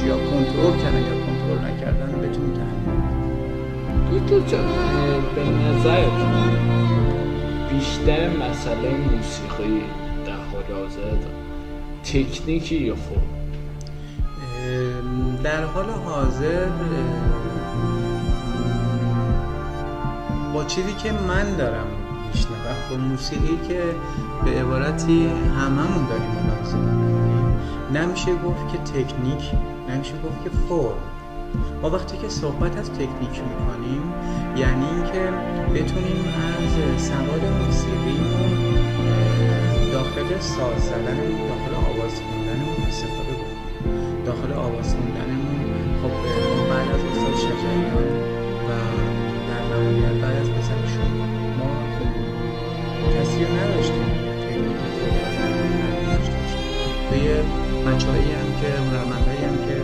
[0.03, 4.67] یا کنترل کردن یا کنترل نکردن بتونیم تحلیل دکتر جان
[5.35, 6.35] به نظرتون
[7.71, 9.83] بیشتر مسئله موسیقی
[10.27, 11.17] در حال حاضر
[12.05, 13.35] تکنیکی یا فرم؟
[15.43, 16.69] در حال حاضر
[20.55, 21.87] با چیزی که من دارم
[22.29, 22.57] میشنوم
[22.90, 23.83] با موسیقی که
[24.45, 25.27] به عبارتی
[25.59, 26.77] هممون داریم ملاحظه
[27.95, 29.51] نمیشه گفت که تکنیک
[29.88, 31.15] نمیشه گفت که فرم.
[31.83, 34.03] ما وقتی که صحبت از تکنیک می‌کنیم
[34.57, 35.23] یعنی اینکه
[35.75, 36.25] بتونیم
[36.97, 38.53] از سواد موسیقیمون
[39.92, 41.17] داخل ساز زدن
[41.51, 45.65] داخل آواز خوندنمون استفاده بکنیم داخل آواز خوندنمون
[46.03, 46.15] خب
[46.71, 48.09] بعد از استاد شجریان
[48.67, 48.71] و
[49.49, 51.13] در نهایت بعد از پسرشون
[53.01, 54.13] ما کسی رو نداشتیم.
[57.87, 59.77] بچه هایی هم که هنرمند هم که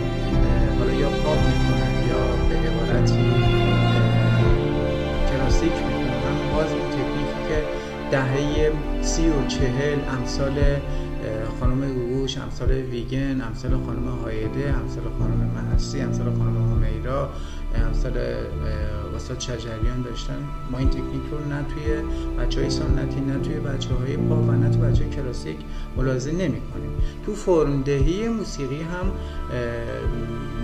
[0.79, 3.19] حالا یا پاپ می‌کنن یا به عبارتی
[5.31, 7.63] کلاسیک می‌کنن باز اون تکنیکی که
[8.11, 8.73] دهه
[9.03, 10.55] سی و چهل امثال
[11.61, 17.31] خانم گوگوش امثال ویگن امثال خانم هایده امثال خانم محسی امثال خانم همیرا
[17.75, 18.13] امثال
[19.17, 20.39] استاد شجریان داشتن.
[20.71, 21.85] ما این تکنیک رو نه توی
[22.39, 25.57] بچه های سنتی نه توی بچه های پا و نه توی بچه های کلاسیک
[25.97, 26.91] ملاحظه نمی کنیم
[27.27, 29.13] تو فرمدهی موسیقی هم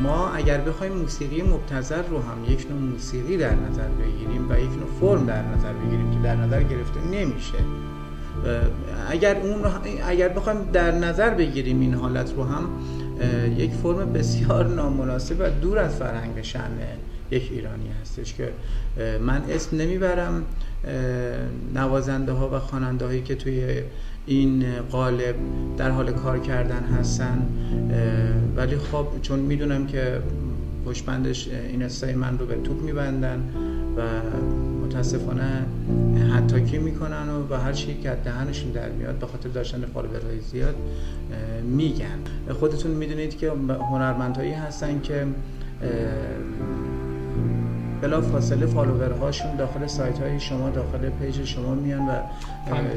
[0.03, 4.71] ما اگر بخوایم موسیقی مبتذر رو هم یک نوع موسیقی در نظر بگیریم و یک
[4.71, 7.59] نوع فرم در نظر بگیریم که در نظر گرفته نمیشه.
[9.11, 9.61] اگر اون
[10.07, 12.69] اگر بخوایم در نظر بگیریم این حالت رو هم
[13.57, 16.71] یک فرم بسیار نامناسب و دور از فرهنگ شن
[17.31, 18.49] یک ایرانی هستش که
[19.21, 20.43] من اسم نمی‌برم
[21.75, 23.83] نوازنده ها و خواننده هایی که توی
[24.27, 25.35] این قالب
[25.77, 27.47] در حال کار کردن هستن
[28.57, 30.21] ولی خب چون می‌دونم که
[30.87, 33.43] پشت‌بندش اینستای من رو به توپ میبندن
[33.97, 34.01] و
[34.97, 35.67] متاسفانه
[36.37, 40.41] هتاکی می‌کنن و, و هر چی که دهنشون در میاد به خاطر داشتن follower های
[40.41, 40.75] زیاد
[41.65, 42.19] میگن.
[42.61, 43.53] خودتون می‌دونید که
[43.91, 45.27] هنرمندهایی هستن که
[48.03, 52.13] بلافاصله follower هاشون داخل سایت های شما داخل page شما میان و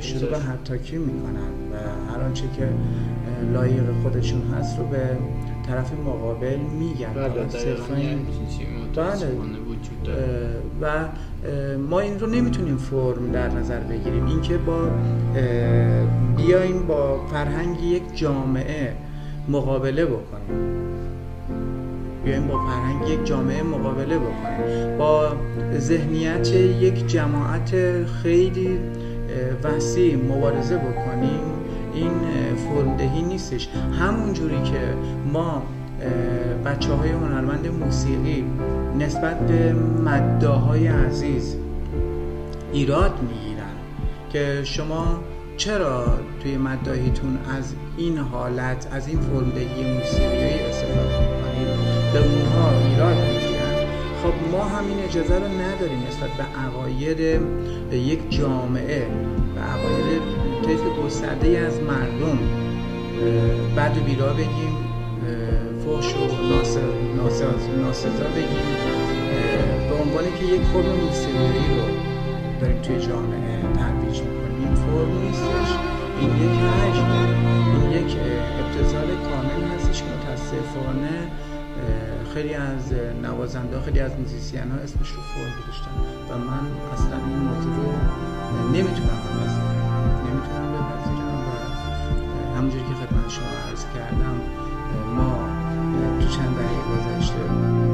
[0.01, 1.49] شروع به حتاکی می‌کنن.
[1.71, 1.75] و
[2.13, 2.69] هر آنچه که
[3.53, 4.97] لایق خودشون هست رو به
[5.67, 7.13] طرف مقابل میگن.
[7.13, 7.29] بله
[10.05, 10.59] بله.
[10.81, 11.05] و
[11.89, 14.25] ما این رو نمی‌تونیم فرم در نظر بگیریم.
[14.25, 14.77] اینکه با
[16.37, 18.93] بیایم با فرهنگ یک جامعه
[19.49, 20.79] مقابله بکنیم.
[22.25, 24.97] بیایم با فرهنگ یک جامعه مقابله بکنیم.
[24.97, 25.31] با
[25.77, 26.47] ذهنیت
[26.81, 27.71] یک جماعت
[28.05, 28.79] خیلی
[29.63, 31.39] وسیع مبارزه بکنیم.
[31.93, 32.11] این
[32.55, 33.69] فرمدهی نیستش.
[33.99, 34.79] همون جوری که
[35.33, 35.63] ما
[36.65, 38.45] بچه های هنرمند موسیقی
[38.99, 39.73] نسبت به
[40.05, 41.55] مداهای عزیز
[42.73, 43.75] ایراد می‌گیرن
[44.33, 45.19] که شما
[45.57, 46.05] چرا
[46.43, 51.29] توی مداهیتون از این حالت از این فرمدهی موسیقی استفاده
[52.13, 53.59] به اونها ایراد می‌گیرن؟
[54.23, 57.41] خب ما همین اجازه رو نداریم نسبت به عقاید
[57.91, 59.07] یک جامعه
[59.55, 60.21] و عقاید
[60.65, 62.39] طیف گسترده از مردم
[63.75, 64.78] بعد و بیرا بگیم.
[65.89, 66.45] فوش و
[67.81, 68.67] ناسزا بگیم
[69.89, 71.81] به عنوان که یک فرم موسیقی رو
[72.61, 75.71] داریم توی جامعه ترویج می‌کنیم این فرم نیستش.
[76.19, 77.11] این یک حجم
[77.81, 78.17] این یک
[78.59, 81.31] ابتزال کامل هستش که متاسفانه
[82.33, 85.91] خیلی از نوازنده خیلی از موزیسین ها اسمش رو فور گذاشتن
[86.29, 86.63] و من
[86.93, 87.91] اصلا این موضوع رو
[88.67, 89.79] نمی‌تونم بپذیرم
[90.27, 94.41] نمی‌تونم بپذیرم و همونجوری که خدمت شما عرض کردم
[95.15, 95.48] ما
[96.39, 97.43] چند دهه گذشته.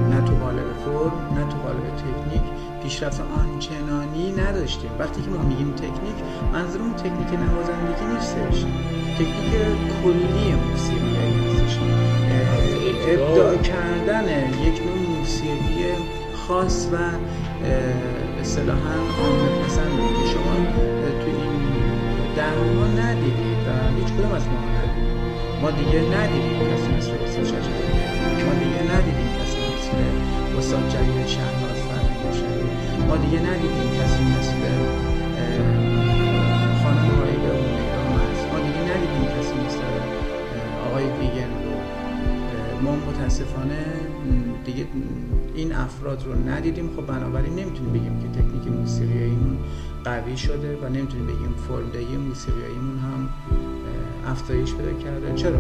[0.09, 2.45] نه تو قالب فور نه تو قالب تکنیک.
[2.83, 4.89] پیشرفت آنچنانی نداشتیم.
[4.99, 6.17] وقتی که ما میگیم تکنیک
[6.53, 8.65] منظورمون تکنیک نوازندگی نیستش.
[9.17, 9.53] تکنیک
[10.03, 11.79] کلی موسیقی هستش.
[13.07, 14.27] ابداع کردن
[14.67, 15.85] یک نوع موسیقی
[16.47, 16.95] خاص و
[18.41, 20.55] اصطلاحا عامه پسند که شما
[21.21, 23.69] تو این درها ندیدید و
[23.99, 25.15] هیچ کدوم از ما ندیدید.
[25.61, 27.11] ما دیگه ندیدیم کسی مثل
[28.45, 29.97] ما دیگه ندیدیم کسی مثل
[30.57, 32.15] استاد جلیل شهناز فرهنگ
[33.07, 34.59] ما دیگه ندیدیم کسی مثل
[36.83, 37.39] خانم هایی
[38.15, 38.45] هست.
[38.51, 39.81] ما دیگه ندیدیم کسی مثل
[40.87, 41.51] آقای بیگن
[42.83, 43.85] ما متاسفانه
[44.65, 44.85] دیگه
[45.55, 46.89] این افراد رو ندیدیم.
[46.95, 49.57] خب بنابراین نمی‌تونیم بگیم که تکنیک موسیقیاییمون
[50.03, 53.29] قوی شده و نمی‌تونیم بگیم فرمدهی موسیقیاییمون هم
[54.31, 55.33] افزایش پیدا کرده.
[55.35, 55.59] چرا؟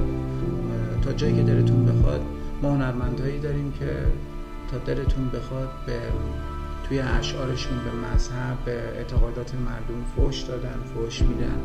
[1.01, 2.21] تا جایی که دلتون بخواد.
[2.61, 3.85] ما هنرمندهایی داریم که
[4.71, 5.99] تا دلتون بخواد به
[6.89, 11.59] توی اشعارشون به مذهب به اعتقادات مردم فوش دادن فوش میدن.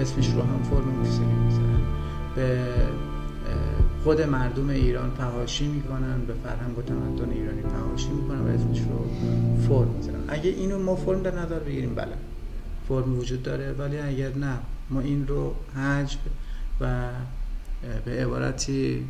[0.00, 1.80] اسمش رو هم فرم موسیقی می‌ذارن.
[2.36, 2.64] به
[4.04, 9.06] خود مردم ایران فهاشی می‌کنن به فرهنگ و تمدن ایرانی فهاشی می‌کنن و اسمش رو
[9.68, 12.14] فرم می‌زنن اگه اینو ما فرم در نظر بگیریم بله
[12.88, 14.58] فرم وجود داره ولی اگر نه
[14.90, 16.18] ما این رو حجب
[16.80, 17.08] و
[18.04, 19.04] به عبارتی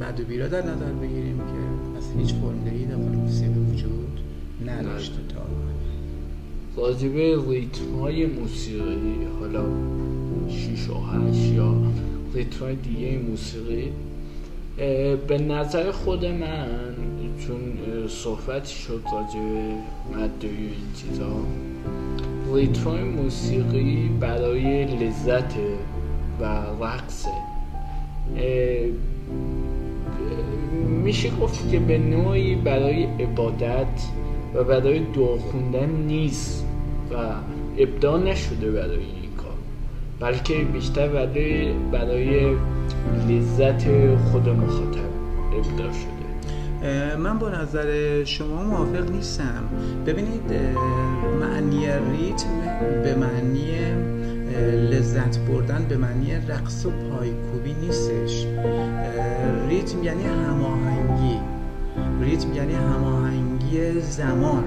[0.00, 4.20] بعد و بیرا در نظر بگیریم که از هیچ فرم دهی در موسیقی وجود
[4.66, 5.46] نداشته تا
[6.82, 9.64] راجبه ریتم های موسیقی حالا
[10.48, 11.74] 6 و 8 یا
[12.34, 13.92] ریتمای دیگه موسیقی
[15.28, 16.94] به نظر خود من
[17.46, 17.60] چون
[18.08, 21.40] صحبت شد راجع به مده این چیزا
[22.54, 25.54] ریتمای موسیقی برای لذت
[26.40, 26.44] و
[26.84, 27.30] رقصه
[31.06, 34.06] میشه گفت که به نوعی برای عبادت
[34.54, 36.66] و برای دعا خوندن نیست
[37.12, 37.14] و
[37.78, 39.54] ابداع نشده برای این کار.
[40.20, 42.56] بلکه بیشتر برای برای
[43.28, 43.84] لذت
[44.16, 45.10] خود مخاطب
[45.58, 47.16] ابداع شده.
[47.16, 49.64] من با نظر شما موافق نیستم.
[50.06, 50.52] ببینید
[51.40, 52.60] معنی ریتم
[53.02, 53.70] به معنی
[54.90, 58.46] لذت بردن به معنی رقص و پایکوبی نیستش.
[59.68, 61.38] ریتم یعنی هماهنگی.
[62.20, 64.64] ریتم یعنی هماهنگی زمان.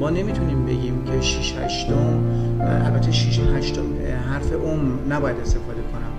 [0.00, 2.24] ما نمی‌تونیم بگیم که 6 هشتم
[2.60, 3.84] البته 6 هشتم
[4.30, 6.12] حرف اوم نباید استفاده کنم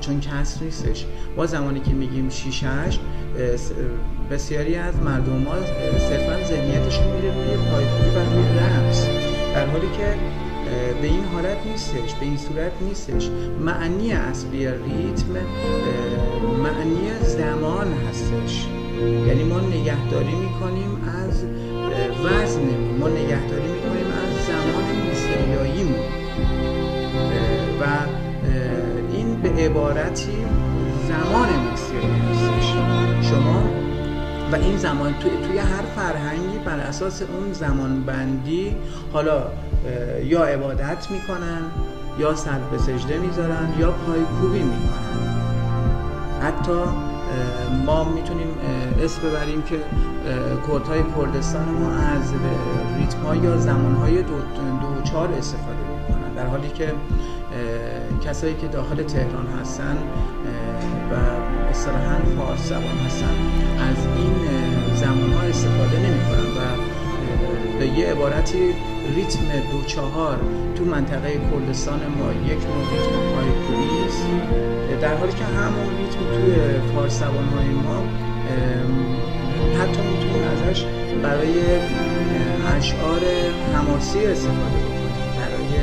[0.00, 1.06] چون کسر نیستش.
[1.36, 3.00] ما زمانی که میگیم 6 8
[4.30, 5.54] بسیاری از مردم ما
[5.98, 9.06] صرفا ذهنیتشون میره روی پایکوبی و روی رقص.
[9.54, 10.14] در حالی که
[11.02, 13.30] به این حالت نیستش به این صورت نیستش.
[13.60, 15.32] معنی اصلی ریتم
[16.62, 18.66] معنی زمان هستش.
[19.26, 21.44] یعنی ما نگهداری می‌کنیم از
[22.24, 26.06] وزنمون ما نگهداری می‌کنیم از زمان موسیقیاییمون
[27.80, 27.84] و
[29.12, 30.44] این به عبارتی
[31.08, 32.72] زمان موسیقی هستش.
[33.30, 33.62] شما
[34.52, 38.76] و این زمان توی, توی هر فرهنگی بر اساس اون زمان بندی
[39.12, 39.46] حالا
[40.24, 41.62] یا عبادت می‌کنن
[42.18, 45.04] یا سر به سجده می‌ذارن یا پایکوبی می‌کنن.
[46.42, 46.80] حتی
[47.86, 48.48] ما می‌تونیم
[49.02, 49.76] اسم ببریم که
[50.68, 52.32] کردهای کردستان ما از
[52.98, 54.36] ریتم یا زمان های دو,
[54.80, 56.34] دو چار استفاده می‌کنن.
[56.34, 56.92] در حالی که
[58.24, 59.96] کسایی که داخل تهران هستن
[61.10, 61.14] و
[61.70, 63.34] اصطلاحا فارس زبان هستن
[63.80, 64.34] از این
[64.94, 66.60] زمان ها استفاده نمی کنن و
[67.78, 68.74] به یه عبارتی
[69.14, 70.38] ریتم دو چهار
[70.76, 73.48] تو منطقه کردستان ما یک نوع ریتم پای
[74.06, 74.24] است.
[75.00, 76.54] در حالی که همون ریتم توی
[76.94, 78.02] فارس های ما
[79.80, 80.84] حتی می‌تونیم ازش
[81.22, 81.54] برای
[82.76, 83.20] اشعار
[83.74, 85.74] حماسی استفاده بکنیم برای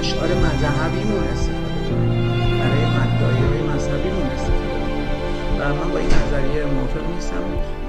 [0.00, 5.06] اشعار مذهبیمون استفاده کنیم برای مدعای های مذهبیمون استفاده کنیم
[5.58, 7.81] و من با این نظریه موافق نیستم.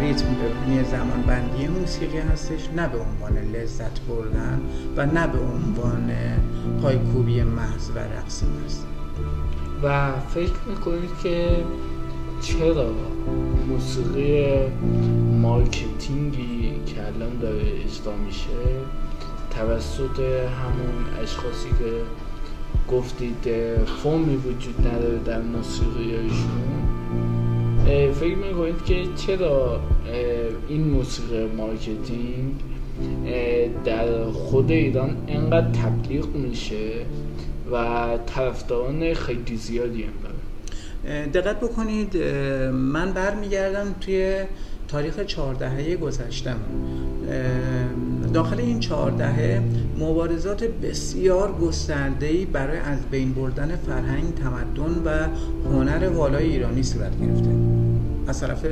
[0.00, 4.60] ریتم به زمان بندی موسیقی هستش نه به عنوان لذت بردن
[4.96, 6.12] و نه به عنوان
[6.82, 8.78] پایکوبی محض و رقص محض
[9.82, 11.48] و فکر می‌کنید که
[12.40, 12.86] چرا
[13.68, 14.46] موسیقی
[15.42, 18.48] marketing ی که الان داره اجرا میشه
[19.50, 22.02] توسط همون اشخاصی که
[22.92, 23.46] گفتید
[24.02, 26.78] فرمی وجود نداره در موسیقیشون
[27.88, 29.80] فکر می‌کنید که چرا
[30.68, 32.54] این موسیقی marketing
[33.84, 36.90] در خود ایران انقدر تبلیغ میشه
[37.72, 42.16] و طرفداران خیلی زیادی هم داره؟ دقت بکنید
[42.72, 44.34] من برمیگردم توی
[44.88, 46.58] تاریخ چهاردهه گذشتم.
[48.34, 49.62] داخل این چهاردهه
[50.00, 55.28] مبارزات بسیار گستردهی برای از بین بردن فرهنگ تمدن و
[55.68, 57.50] هنر والای ایرانی صورت گرفته.
[58.26, 58.66] از طرف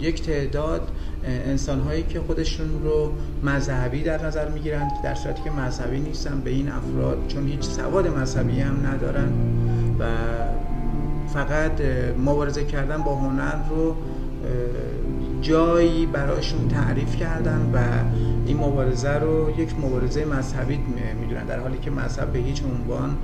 [0.00, 0.88] یک تعداد
[1.24, 3.12] انسان هایی که خودشون رو
[3.42, 8.06] مذهبی در نظر می‌گیرند در صورتی که مذهبی نیستن به این افراد چون هیچ سواد
[8.06, 9.28] مذهبی هم ندارن
[10.00, 10.04] و
[11.34, 11.80] فقط
[12.24, 13.96] مبارزه کردن با هنر رو
[15.42, 17.78] جایی براشون تعریف کردن و
[18.46, 20.78] این مبارزه رو یک مبارزه مذهبی
[21.20, 23.16] می‌دونن در حالی که مذهب به هیچ عنوان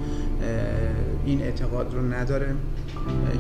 [1.25, 2.55] این اعتقاد رو نداره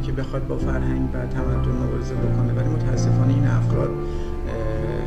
[0.06, 2.52] که بخواد با فرهنگ و تمدن مبارزه بکنه.
[2.52, 3.90] ولی متاسفانه این افراد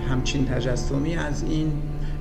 [0.10, 1.72] همچین تجسمی از این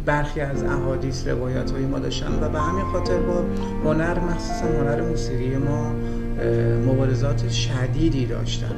[0.06, 3.44] برخی از احادیث روایت های ما داشتن و به همین خاطر با
[3.90, 5.92] هنر مخصوصا هنر موسیقی ما
[6.86, 8.74] مبارزات شدیدی داشتن.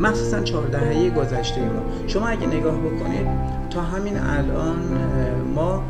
[0.00, 3.26] مخصوصا چهار دهه گذشته ما شما اگه نگاه بکنید
[3.70, 4.78] تا همین الان
[5.54, 5.82] ما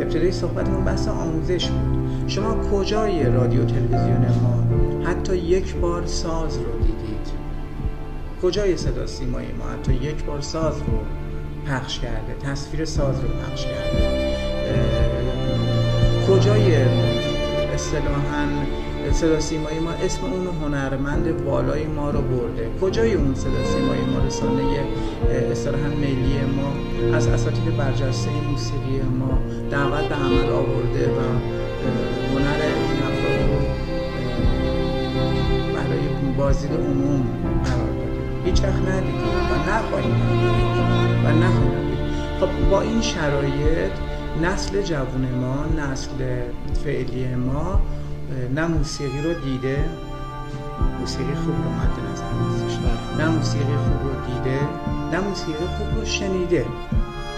[0.00, 2.28] ابتدای صحبتمون بحث آموزش بود.
[2.28, 4.64] شما کجای رادیو تلویزیون ما
[5.04, 7.40] حتی یک بار ساز رو دیدید؟
[8.42, 10.98] کجای صدا سیمایی ما حتی یک بار ساز رو
[11.66, 14.36] پخش کرده؟ تصویر ساز رو پخش کرده؟
[16.28, 16.74] کجای
[17.74, 18.46] اصطلاحاً
[19.12, 22.70] صدا سیمایی ما اسم اون هنرمند والای ما رو برده.
[22.80, 24.62] کجای اون صدا سیمایی ما؟ رسانه
[25.52, 26.72] اصطلاحا ملی ما.
[27.16, 29.38] از اساتید برجسته موسیقی ما.
[29.70, 31.20] دعوت به عمل آورده و
[32.32, 33.60] هنر این افراد رو
[35.74, 37.26] برای بازدید عموم
[38.44, 40.14] هیچ وقت ندیدیم و نخواهیم
[41.24, 41.90] و نخواهیم
[42.40, 43.92] خب با این شرایط
[44.42, 46.12] نسل جوون ما نسل
[46.84, 47.80] فعلی ما
[48.54, 49.84] نه موسیقی رو دیده.
[51.00, 52.24] موسیقی خوب رو مد نظر
[53.18, 54.60] نه موسیقی خوب رو دیده.
[55.12, 56.66] نه موسیقی خوب رو شنیده.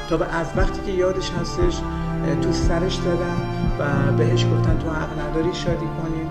[0.08, 1.80] تا به از وقتی که یادش هستش
[2.42, 3.36] تو سرش دادن
[3.78, 6.22] و بهش گفتن تو حق نداری شادی کنی.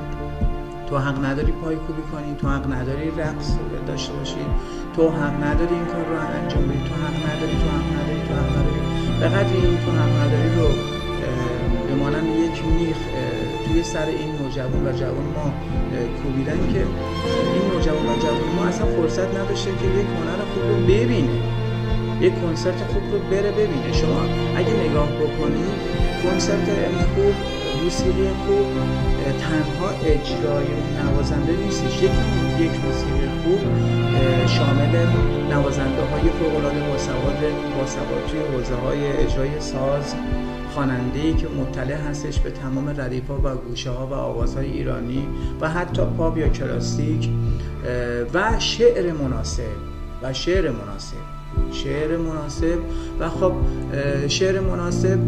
[0.89, 2.35] تو حق نداری پای کوبی کنی.
[2.35, 3.51] تو حق نداری رقص
[3.87, 4.45] داشته باشی.
[4.95, 6.79] تو حق نداری این کار رو انجام بدی.
[6.89, 8.81] تو حق نداری تو حق نداری تو حق نداری.
[9.19, 10.67] به قدری این تو حق نداری رو
[11.87, 12.97] به مانند یک میخ
[13.65, 15.53] توی سر این نوجوان و جوان ما
[16.23, 16.79] کوبیدن که
[17.53, 21.37] این نوجوان و جوان ما اصلا فرصت نداشته که یک هنر خوب رو ببینه.
[22.21, 23.93] یک کنسرت خوب رو بره ببینه.
[23.93, 24.21] شما
[24.55, 25.77] اگه نگاه بکنید
[26.23, 26.67] کنسرت
[27.15, 27.33] خوب
[27.83, 28.67] موسیقی خوب
[29.39, 30.67] تنها اجرای
[31.03, 32.03] نوازنده نیستش.
[32.03, 32.11] یک
[32.59, 33.61] یک موسیقی خوب
[34.47, 34.93] شامل
[35.51, 37.39] نوازنده های فوق العاده باسواد
[37.77, 40.15] باسواد توی حوزه های اجرای ساز
[40.73, 45.27] خواننده که مطلع هستش به تمام ردیف ها و گوشه ها و آوازهای ایرانی
[45.61, 47.29] و حتی پاپ یا کلاسیک
[48.33, 49.63] و شعر مناسب
[50.23, 51.41] و شعر مناسب
[51.71, 52.79] شعر مناسب.
[53.19, 53.53] و خب
[54.27, 55.19] شعر مناسب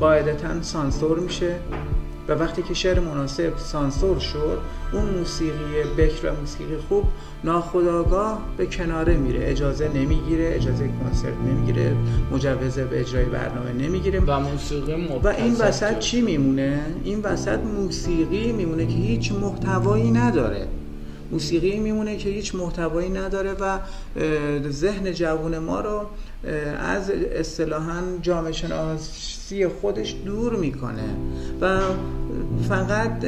[0.00, 1.54] قاعدتا سانسور میشه.
[2.28, 4.58] و وقتی که شعر مناسب سانسور شد
[4.92, 7.04] اون موسیقی بکر و موسیقی خوب
[7.44, 9.40] ناخداگاه به کناره میره.
[9.42, 11.96] اجازه نمی‌گیره اجازه کنسرت نمی‌گیره
[12.32, 14.20] مجوز به اجرای برنامه نمی‌گیره.
[14.20, 20.66] و موسیقی و این وسط چی میمونه؟ این وسط موسیقی میمونه که هیچ محتوایی نداره.
[21.32, 23.78] موسیقی میمونه که هیچ محتوایی نداره و
[24.70, 26.06] ذهن جوون ما رو
[26.78, 31.04] از اصطلاحا جامعه شناسی خودش دور می‌کنه
[31.60, 31.80] و
[32.68, 33.18] فقط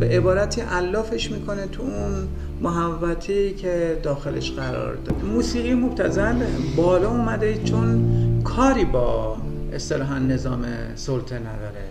[0.00, 2.28] به عبارتی علافش می‌کنه تو اون
[2.60, 6.44] محوطی که داخلش قرار داره موسیقی مبتزل
[6.76, 9.36] بالا اومده چون کاری با
[9.72, 11.84] اصطلاحا نظام سلطه نداره.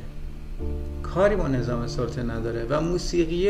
[1.04, 3.50] کاری با نظام سلطه نداره و موسیقی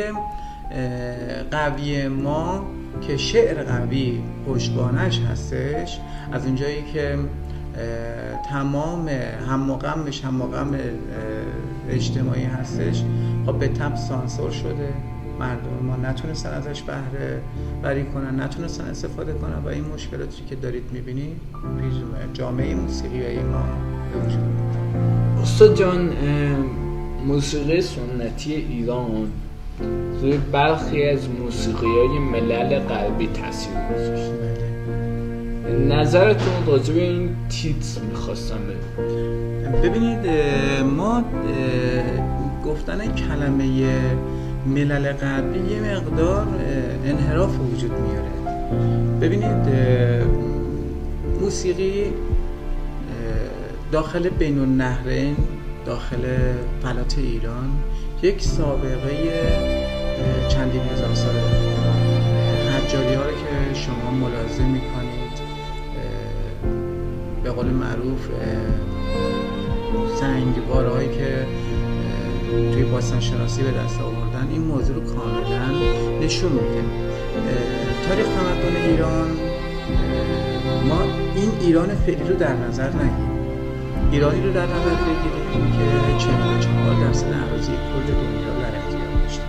[1.52, 2.66] قوی ما
[3.02, 6.00] که شعر قوی پشتبانش هستش.
[6.32, 7.18] از اونجایی که
[8.50, 9.08] تمام
[9.50, 10.76] هم غمش هم غم
[11.90, 13.04] اجتماعی هستش
[13.46, 14.90] خب به تب سانسور شده.
[15.40, 17.42] مردم ما نتونستن ازش بهره
[17.84, 21.36] بری کنن نتونستن استفاده کنن و این مشکلاتی که دارید می‌بینید
[22.34, 23.66] جامعه موسیقی ما.
[25.42, 26.10] استاد جان
[27.28, 29.32] موسیقی سنتی ایران
[30.22, 34.46] روی برخی از موسیقی های ملل غربی تاثیر گذاشته
[35.90, 38.60] نظرتون راجع به این تیتر می‌خواستم
[39.84, 40.28] ببینید
[40.98, 41.24] ما
[42.66, 43.90] گفتن کلمه
[44.66, 46.48] ملل غربی یه مقدار
[47.06, 48.26] انحراف وجود میاره.
[49.22, 49.70] ببینید
[51.42, 52.14] موسیقی
[53.92, 55.36] داخل بین النهرین
[55.86, 56.18] داخل
[56.84, 57.70] فلات ایران
[58.26, 59.12] یک سابقه
[60.48, 61.42] چندین هزار ساله.
[62.72, 65.36] حجاری ها که شما ملاحظه می‌کنید
[67.44, 68.30] به قول معروف
[70.94, 71.46] هایی که
[72.74, 75.72] توی باستان شناسی به دست آوردن این موضوع رو کاملا
[76.22, 76.84] نشون میده.
[78.08, 79.30] تاریخ تمدن ایران
[80.90, 81.02] ما
[81.36, 83.35] این ایران فعلی رو در نظر نگیریم.
[84.12, 89.44] ایرانی رو در نظر بگیریم که 44 درصد اراضی کل دنیا در اختیار داشته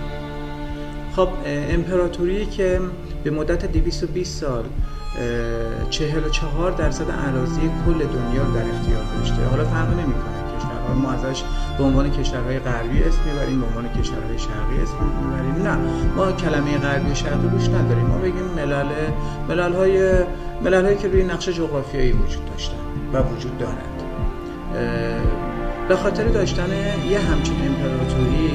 [1.15, 1.29] خب
[1.69, 2.79] امپراتوری که
[3.23, 4.63] به مدت 220 سال
[5.89, 9.45] 44 درصد اراضی کل دنیا رو در اختیار داشته.
[9.45, 11.43] حالا فرق نمی‌کنه کشورها ما ازش
[11.77, 15.67] به عنوان کشورهای غربی اسم می‌بریم به عنوان کشورهای شرقی اسم می‌بریم.
[15.67, 15.77] نه
[16.15, 18.05] ما کلمه غربی و شرقی روش نداریم.
[18.05, 18.89] ما بگیم ملل
[19.49, 20.23] ملل های
[20.63, 22.77] ملل هایی که روی نقشه جغرافیایی وجود داشتن
[23.13, 23.96] و وجود دارند
[25.87, 26.69] به خاطر داشتن
[27.09, 28.51] یه همچین امپراتوری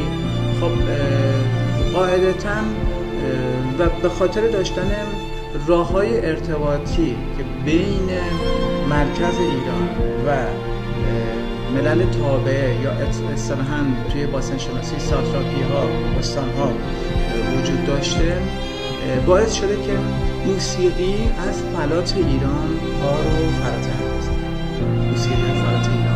[0.60, 0.72] خب
[1.92, 2.60] قاعدتا
[3.78, 4.90] و به خاطر داشتن
[5.66, 8.10] راه های ارتباطی که بین
[8.88, 9.88] مرکز ایران
[10.26, 10.46] و
[11.74, 15.86] ملل تابعه یا اصطلاحا توی باسن شناسی ساتراپی ها
[16.18, 16.72] بستان ها
[17.58, 18.36] وجود داشته
[19.26, 19.92] باعث شده که
[20.46, 21.14] موسیقی
[21.48, 22.68] از فلات ایران
[23.02, 24.02] ها رو فراتر
[25.10, 26.11] موسیقی از فلات ایران.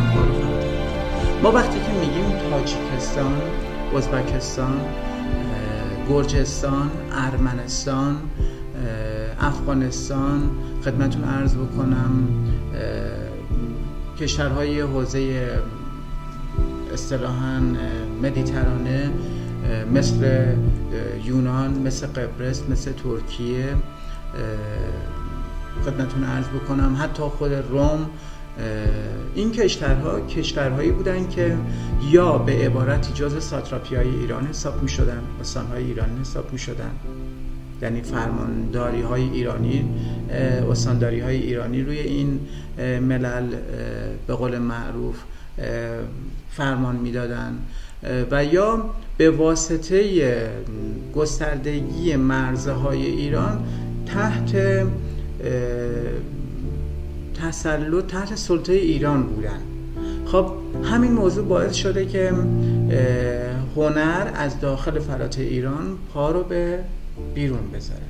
[1.43, 3.41] ما وقتی که میگیم تاجیکستان
[3.97, 4.81] ازبکستان
[6.09, 8.15] گرجستان ارمنستان
[9.41, 10.49] افغانستان
[10.85, 12.27] خدمتون عرض بکنم
[14.19, 15.49] کشورهای حوزه
[16.93, 17.61] اصطلاحا
[18.23, 19.11] مدیترانه
[19.93, 20.45] مثل
[21.25, 23.75] یونان مثل قبرس مثل ترکیه
[25.85, 26.97] خدمتون عرض بکنم.
[27.01, 28.09] حتی خود روم
[29.35, 31.57] این کشورها کشورهایی بودن که
[32.11, 35.21] یا به عبارت جز ساتراپی های ایران حساب می شدن
[35.71, 36.91] های ایران حساب می شدن
[37.81, 39.85] یعنی فرمانداری های ایرانی
[40.71, 42.39] استانداری های ایرانی روی این
[42.79, 43.55] ملل
[44.27, 45.15] به قول معروف
[46.51, 47.57] فرمان می‌دادن.
[48.31, 50.41] و یا به واسطه
[51.15, 53.63] گستردگی مرزهای ایران
[54.05, 54.55] تحت
[57.41, 59.59] تسلط تحت سلطه ایران بودن.
[60.25, 60.45] خب
[60.83, 62.33] همین موضوع باعث شده که
[63.75, 66.79] هنر از داخل فرات ایران پا رو به
[67.35, 68.01] بیرون بذاره.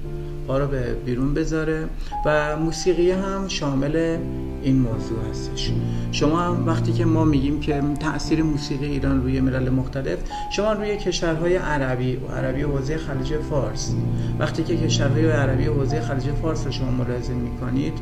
[0.47, 1.85] پا رو به بیرون بذاره
[2.25, 4.17] و موسیقی هم شامل
[4.63, 5.71] این موضوع هستش.
[6.11, 10.17] شما وقتی که ما میگیم که تاثیر موسیقی ایران روی ملل مختلف
[10.51, 13.93] شما روی کشورهای عربی و عربی حوزه خلیج فارس
[14.39, 17.93] وقتی که کشورهای عربی حوزه خلیج فارس رو شما ملاحظه می‌کنید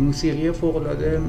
[0.00, 1.20] موسیقی فوق العاده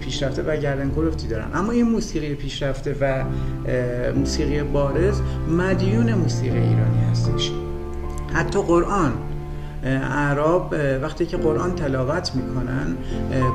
[0.00, 1.46] پیشرفته و گردن کلفتی دارن.
[1.54, 3.24] اما این موسیقی پیشرفته و
[4.12, 5.20] موسیقی بارز
[5.58, 7.50] مدیون موسیقی ایرانی هستش.
[8.32, 9.12] حتی قرآن
[9.84, 12.96] اعراب وقتی که قرآن تلاوت می‌کنن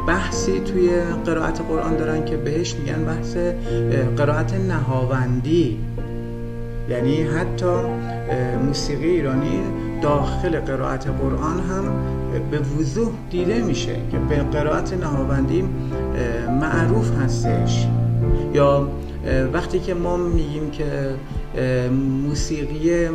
[0.08, 0.90] بحثی توی
[1.26, 3.38] قرائت قرآن دارن که بهش میگن بحث
[4.18, 5.80] قرائت نهاوندی.
[6.90, 7.76] یعنی حتی
[8.66, 9.62] موسیقی ایرانی
[10.02, 11.84] داخل قرائت قرآن هم
[12.52, 15.64] به وضوح دیده میشه که به قرائت نهاوندی
[16.62, 17.88] معروف هستش.
[18.54, 18.88] یا
[19.54, 20.86] وقتی که ما میگیم که
[22.28, 23.10] موسیقی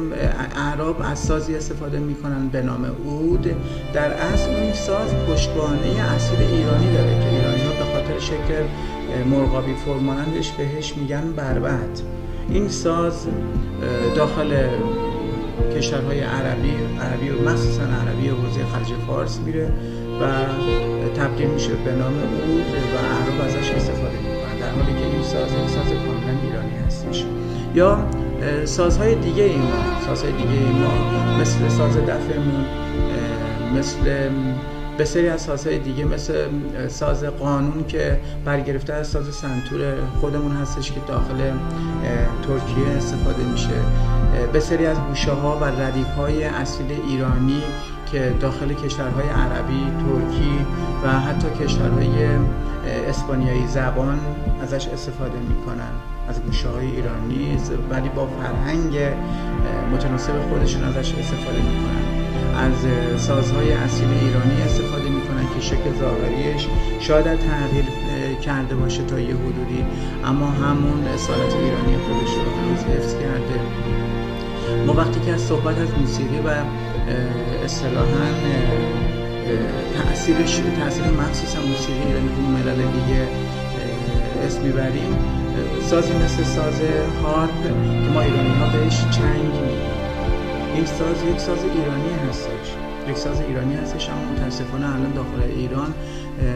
[0.57, 3.51] اعراب از سازی استفاده می‌کنن به نام اود
[3.93, 8.65] در اصل اون ساز پشتبانه اصیل ایرانی داره که ایرانی ها به خاطر شکل
[9.31, 12.03] مرغابی فرمانندش بهش میگن بربت.
[12.51, 13.27] این ساز
[14.17, 14.53] داخل
[15.77, 19.73] کشورهای عربی عربی و مخصوصا عربی حوزه خلیج فارس میره
[20.21, 20.25] و
[21.17, 24.59] تبدیل میشه به نام اود و اعراب ازش استفاده می‌کنن.
[24.61, 27.25] در حالی که این ساز این ساز کاملا ایرانی هستش
[27.75, 27.99] یا
[28.65, 30.93] سازهای دیگه این ما سازهای دیگه این ما
[31.41, 32.65] مثل ساز دفمون
[33.79, 34.31] مثل
[34.99, 36.35] بسیاری از سازهای دیگه مثل
[36.89, 41.39] ساز قانون که برگرفته از ساز سنتور خودمون هستش که داخل
[42.43, 43.69] ترکیه استفاده میشه.
[44.55, 47.63] بسیاری از گوشه ها و ردیف های اصیل ایرانی
[48.13, 50.67] که داخل کشورهای عربی، ترکی
[51.05, 52.27] و حتی کشورهای
[53.09, 54.21] اسپانیایی زبان
[54.63, 55.91] ازش استفاده می‌کنن
[56.29, 57.59] از گوشه های ایرانی
[57.91, 58.99] ولی با فرهنگ
[59.93, 62.27] متناسب خودشون ازش استفاده می‌کنن.
[62.57, 62.73] از
[63.21, 66.69] سازهای اصیل ایرانی استفاده می‌کنن که شکل ظاهریش
[67.01, 67.85] شاید تغییر
[68.43, 69.85] کرده باشه تا یه حدودی
[70.25, 73.61] اما همون اصالت ایرانی خودش رو حفظ کرده.
[74.87, 76.49] ما وقتی که از صحبت از موسیقی و
[77.65, 78.27] اصطلاحا
[79.97, 83.29] تاثیرش تاثیر مخصوصا موسیقی ایرانی تو ملل دیگه
[84.47, 85.17] اسم می‌بریم
[85.81, 86.81] سازی مثل ساز
[87.23, 89.53] هارپ که ما ایرانی ها بهش چنگ
[90.75, 92.51] این ساز یک ساز ایرانی هستش.
[93.09, 95.95] یک ساز ایرانی هستش اما متاسفانه الان داخل ایران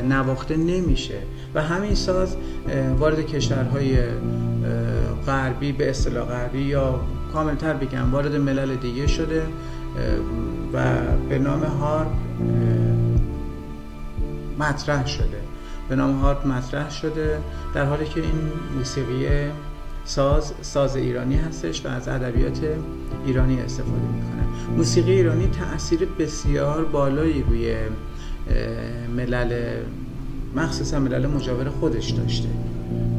[0.09, 1.19] نواخته نمیشه.
[1.55, 2.37] و همین ساز
[2.99, 3.97] وارد کشورهای
[5.27, 7.01] غربی به اصطلاح غربی یا
[7.33, 8.13] کاملتر بگم.
[8.13, 9.43] وارد ملل دیگه شده
[10.73, 10.95] و
[11.29, 12.11] به نام هارپ
[14.59, 15.41] مطرح شده.
[15.89, 17.39] به نام هارپ مطرح شده
[17.75, 19.27] در حالی که این موسیقی
[20.05, 22.61] ساز ساز ایرانی هستش و از ادبیات
[23.27, 24.77] ایرانی استفاده می‌کنه.
[24.77, 27.75] موسیقی ایرانی تاثیر بسیار بالایی روی
[29.17, 29.81] ملل
[30.57, 32.49] مخصوصا ملل مجاور خودش داشته.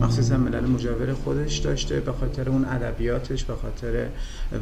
[0.01, 4.07] مخصوصا ملل مجاور خودش داشته به خاطر اون ادبیاتش به خاطر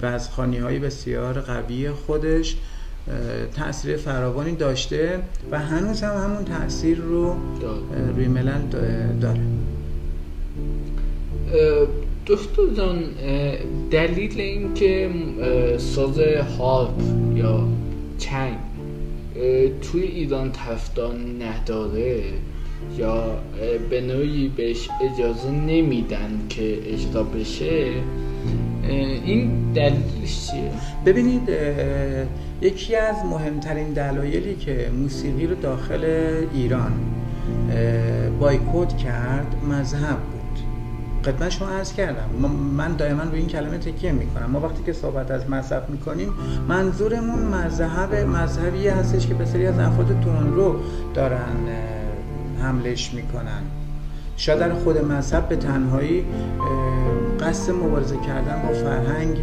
[0.02, 2.56] وزخانی های بسیار قوی خودش
[3.56, 5.20] تاثیر فراوانی داشته
[5.52, 7.36] و هنوز هم همون تاثیر رو
[8.16, 8.62] روی ملل
[9.22, 9.42] داره.
[12.28, 13.04] دکتر جان
[13.92, 15.10] دلیل اینکه
[15.78, 16.20] ساز
[16.60, 17.02] هارپ
[17.36, 17.68] یا
[18.18, 18.58] چنگ
[19.82, 22.24] توی ایران تفدان نداره
[22.98, 23.24] یا
[23.90, 27.92] به نوعی بهش اجازه نمیدن که اجرا بشه
[29.26, 30.72] این دلیلش چیه؟
[31.06, 31.50] ببینید
[32.62, 36.04] یکی از مهمترین دلایلی که موسیقی رو داخل
[36.54, 36.92] ایران
[38.40, 40.60] بایکوت کرد مذهب بود
[41.26, 42.30] خدمت شما عرض کردم
[42.78, 46.30] من دائما روی این کلمه تکیه می‌کنم ما وقتی که صحبت از مذهب می‌کنیم
[46.68, 50.26] منظورمون مذهب مذهبی هستش که بسیاری از افراد
[50.56, 50.76] رو
[51.14, 51.56] دارن
[52.62, 53.62] حملش می‌کنن.
[54.38, 56.26] شاید در خود مذهب به تنهایی
[57.40, 59.38] قصد مبارزه کردن با فرهنگ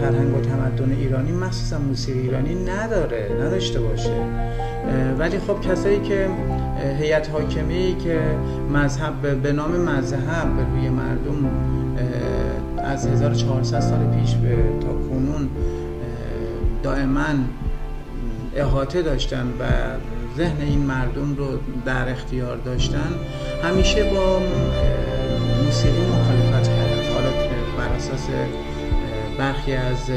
[0.00, 4.16] فرهنگ و تمدن ایرانی مخصوصا موسیقی ایرانی نداره نداشته باشه.
[5.18, 6.28] ولی خب کسایی که
[6.98, 8.20] هیئت حاکمی که
[8.72, 11.50] مذهب به نام مذهب روی مردم
[12.78, 15.48] از 1400 سال پیش به تا کنون
[16.82, 17.24] دائما
[18.56, 19.64] احاطه داشتن و
[20.36, 21.46] ذهن این مردم رو
[21.86, 23.12] در اختیار داشتن
[23.62, 24.38] همیشه با
[25.64, 27.12] موسیقی مخالفت کردن.
[27.14, 27.30] حالا
[27.78, 28.28] بر اساس
[29.38, 30.10] برخی از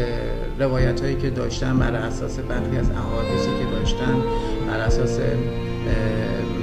[0.59, 4.21] روایت هایی که داشتن بر اساس برخی از احادیثی که داشتن
[4.67, 5.19] بر اساس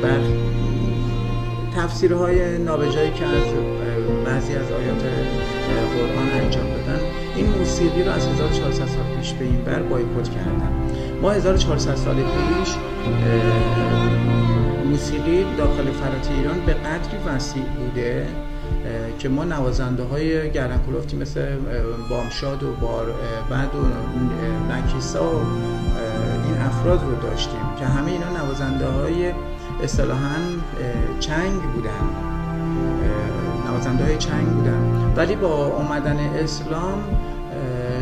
[0.02, 0.36] برخی
[1.76, 3.46] تفسیرهای نابجایی که از
[4.24, 5.02] بعضی از آیات
[5.94, 7.00] قرآن انجام دادن
[7.76, 10.72] موسیقی رو از 1400 سال پیش به این بر بایکوت کردن.
[11.22, 12.74] ما 1400 سال پیش
[14.84, 18.26] موسیقی داخل فرات ایران به قدری وسیع بوده
[19.18, 20.80] که ما نوازنده های گردن
[21.20, 21.56] مثل
[22.10, 23.14] بامشاد و بار
[23.50, 23.82] بعد و
[24.72, 25.40] نکیسا و
[26.44, 29.32] این افراد رو داشتیم که همه اینا نوازنده های
[29.82, 30.38] اصطلاحا
[31.20, 31.90] چنگ بودن.
[33.66, 35.12] نوازنده های چنگ بودن.
[35.16, 37.04] ولی با اومدن اسلام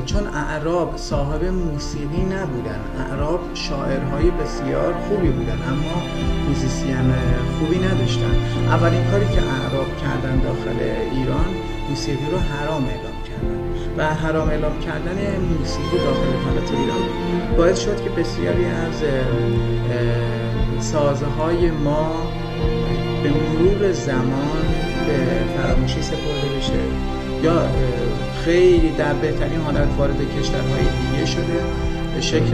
[0.06, 6.02] چون اعراب صاحب موسیقی نبودن اعراب شاعرهای بسیار خوبی بودن اما
[6.48, 6.96] موزیسین
[7.58, 8.34] خوبی نداشتن.
[8.66, 10.80] اولین کاری که اعراب کردن داخل
[11.12, 11.54] ایران
[11.88, 13.64] موسیقی رو حرام اعلام کردن.
[13.98, 15.18] و حرام اعلام کردن
[15.58, 19.02] موسیقی داخل فلات ایران باعث شد که بسیاری از
[20.80, 22.12] سازهای ما
[23.22, 24.64] به مرور زمان
[25.06, 25.16] به
[25.56, 27.23] فراموشی سپرده بشه.
[27.44, 27.68] یا
[28.44, 31.60] خیلی در بهترین حالت وارد کشورهای دیگه شده.
[32.20, 32.52] شکل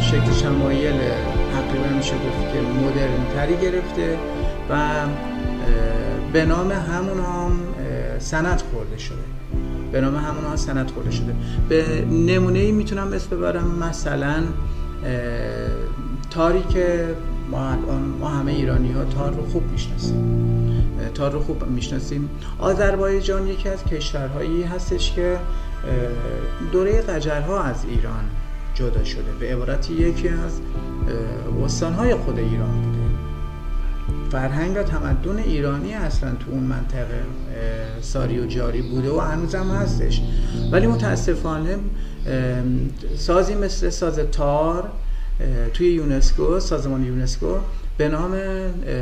[0.00, 1.00] شکل شمایل
[1.52, 4.18] تقریبا میشه گفت که مدرن تری گرفته
[4.70, 4.78] و
[6.32, 7.52] به نام همون هم
[8.18, 9.16] سند خورده شده.
[9.92, 11.34] به نام همون هم سند خورده شده.
[11.68, 14.42] به نمونه ای می‌تونم اسم ببرم مثلا
[16.30, 17.04] تاری که
[17.50, 17.76] ما
[18.20, 20.48] ما همه ایرانی ها تار رو خوب می‌شناسیم.
[21.14, 22.30] تار رو خوب می‌شناسیم.
[22.58, 25.38] آذربایجان یکی از کشورهایی هستش که
[26.72, 28.24] دوره قجرها از ایران
[28.74, 29.32] جدا شده.
[29.40, 30.60] به عبارت یکی از
[31.64, 32.98] استانهای خود ایران بوده.
[34.30, 37.22] فرهنگ و تمدن ایرانی اصلا تو اون منطقه
[38.00, 40.22] ساری و جاری بوده و هنوزم هستش.
[40.72, 41.78] ولی متاسفانه
[43.16, 44.90] سازی مثل ساز تار
[45.74, 47.54] توی یونسکو سازمان یونسکو
[47.98, 48.34] به نام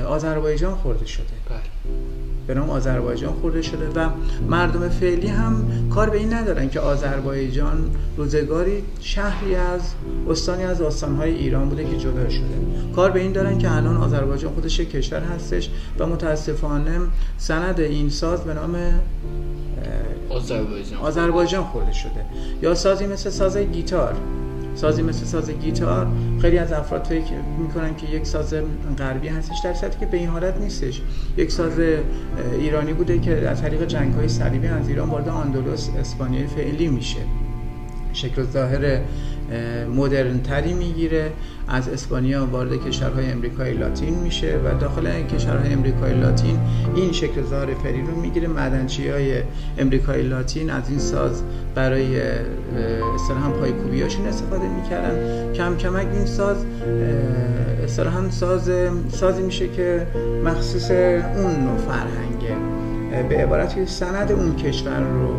[0.09, 1.25] آذربایجان خورده شده.
[1.51, 1.59] بله.
[2.47, 4.09] به نام آذربایجان خورده شده و
[4.49, 5.65] مردم فعلی هم
[5.95, 9.81] کار به این ندارن که آذربایجان روزگاری شهری از
[10.31, 12.57] استانی از استانهای ایران بوده که جدا شده.
[12.97, 17.01] کار به این دارن که الان آذربایجان خودش کشور هستش و متاسفانه
[17.39, 18.77] سند این ساز به نام
[20.29, 20.99] آذربایجان.
[21.01, 22.25] آذربایجان خورده شده.
[22.63, 24.15] یا سازی مثل ساز گیتار.
[24.77, 26.07] سازی مثل ساز گیتار.
[26.41, 28.55] خیلی از افراد فکر می‌کنن که یک ساز
[28.99, 31.03] غربی هستش در صورتی که به این حالت نیستش.
[31.37, 31.73] یک ساز
[32.59, 37.21] ایرانی بوده که از طریق جنگ های صلیبی از ایران وارد آندلس اسپانیایی فعلی میشه.
[38.13, 39.01] شکل ظاهر
[39.97, 41.31] مدرن تری می‌گیره.
[41.69, 46.59] از اسپانیا وارد کشورهای امریکای لاتین میشه و داخل کشورهای امریکای لاتین
[46.95, 48.49] این شکل ظاهر فری رو می‌گیره.
[48.49, 49.43] معدنچی های
[49.79, 51.43] امریکای لاتین از این ساز
[51.75, 52.21] برای
[53.45, 55.53] هم پای هاشون استفاده می‌کردن.
[55.53, 56.57] کم کمک این ساز
[57.99, 58.71] هم ساز
[59.09, 60.07] سازی میشه که
[60.45, 62.57] مخصوص اون نوع فرهنگه.
[63.29, 65.35] به عبارتی سند اون کشور رو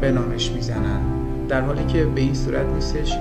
[0.00, 1.23] به نامش می‌زنن.
[1.48, 3.12] در حالی که به این صورت نیستش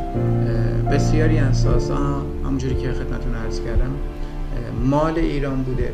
[0.91, 3.91] بسیاری از سازها همونجوری که خدمتون عرض کردم
[4.84, 5.93] مال ایران بوده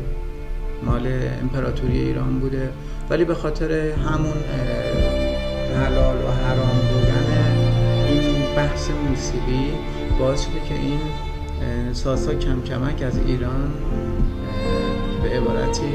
[0.86, 1.06] مال
[1.42, 2.68] امپراتوری ایران بوده
[3.10, 4.36] ولی به خاطر همون
[5.76, 7.56] حلال و حرام بودن
[8.08, 9.72] این بحث موسیقی
[10.18, 11.00] باعث شده که این
[11.92, 13.72] سازها کم کمک از ایران
[15.22, 15.86] به عبارتی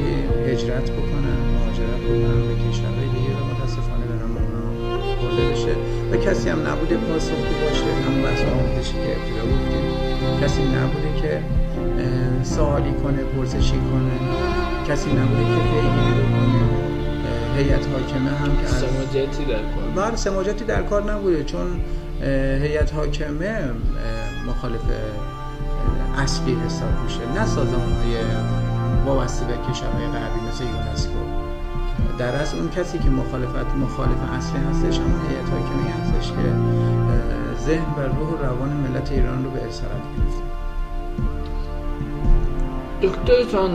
[0.46, 3.05] هجرت بکنن مهاجرت بکنن به کشورهای
[6.16, 7.84] بشه و کسی هم نبوده پاسخگو باشه.
[8.06, 10.40] همون بحث آموزشی که ابتدا گفتیم.
[10.42, 11.42] کسی نبوده که
[12.42, 14.12] سوالی کنه پرسشی کنه.
[14.88, 16.66] کسی نبوده که پیگیری بکنه
[17.56, 21.44] هیئت حاکمه هم که سماجتی در کار بله سماجتی در کار نبوده.
[21.44, 21.66] چون
[22.62, 23.58] هیئت حاکمه
[24.46, 24.80] مخالف
[26.18, 27.40] اصلی حساب میشه.
[27.40, 28.16] نه سازمان های
[29.06, 31.45] وابسته به کشورهای غربی مثل یونسکو.
[32.18, 36.52] در از اون کسی که مخالفت مخالف اصلی هستش همون هیئت حاکمی هستش که
[37.66, 40.42] ذهن و روح و روان ملت ایران رو به اسارت گرفته.
[43.02, 43.70] دکتر جان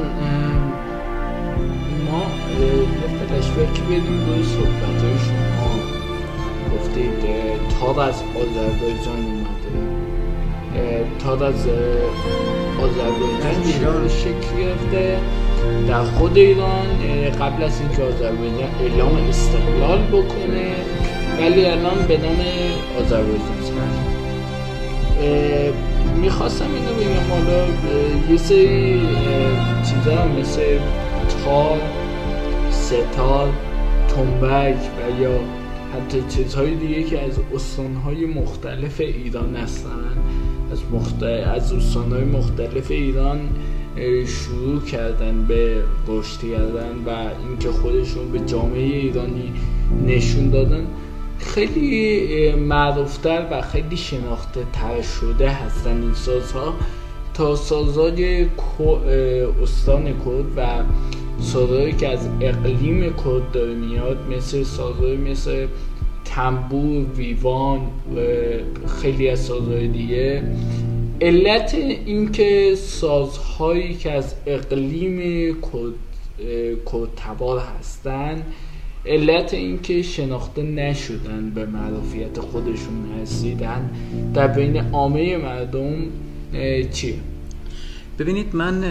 [2.11, 2.23] ما
[2.59, 2.87] یه
[3.27, 5.71] فلشبک بدیم روی صحبت های شما.
[6.75, 7.23] گفتید
[7.79, 11.05] تاب از آذربایجان اومده.
[11.19, 11.67] تاب از
[12.81, 14.07] آذربایجان ایران.
[14.07, 15.19] شکل گرفته؟
[15.87, 16.85] در خود ایران
[17.39, 20.71] قبل از اینکه آذربایجان اعلام استقلال بکنه
[21.39, 22.39] ولی الان به نام
[22.99, 23.61] آذربایجان
[26.21, 27.65] می‌خواستم اینو بگم حالا
[28.31, 29.01] یه سری
[29.83, 30.79] چیزا مثل
[31.45, 31.81] تار
[32.71, 33.49] ستار
[34.07, 35.39] تنبک و یا
[35.93, 40.17] حتی چیزهای دیگه که از استانهای مختلف ایران هستن
[40.71, 43.49] از, مختلف از استانهای مختلف ایران
[44.25, 47.09] شروع کردن به رشد کردن و
[47.47, 49.53] اینکه خودشون به جامعه ایرانی
[50.05, 50.87] نشون دادن
[51.39, 56.73] خیلی معروفتر و خیلی شناخته تر شده هستن این سازها.
[57.33, 58.47] تا سازهای
[59.63, 60.83] استان کرد و
[61.39, 65.67] سازهایی که از اقلیم کرد داره میاد مثل سازهای مثل
[66.25, 67.81] تنبور ویوان
[69.01, 70.43] خیلی از سازهای دیگه
[71.21, 71.73] علت
[72.05, 75.55] اینکه سازهایی که از اقلیم
[76.85, 78.43] کدتبار هستن
[79.05, 83.89] علت اینکه شناخته نشدن به معرفیت خودشون رسیدن
[84.33, 85.95] در بین عامه مردم
[86.91, 87.15] چیه؟
[88.19, 88.81] ببینید من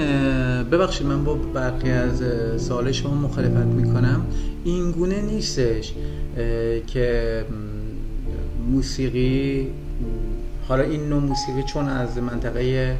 [0.72, 2.22] ببخشید من با برخی از
[2.62, 4.26] سوال شما مخالفت می‌کنم.
[4.64, 5.92] این گونه نیستش
[6.86, 7.44] که
[8.70, 9.66] موسیقی
[10.70, 12.96] حالا این نوع موسیقی چون از منطقه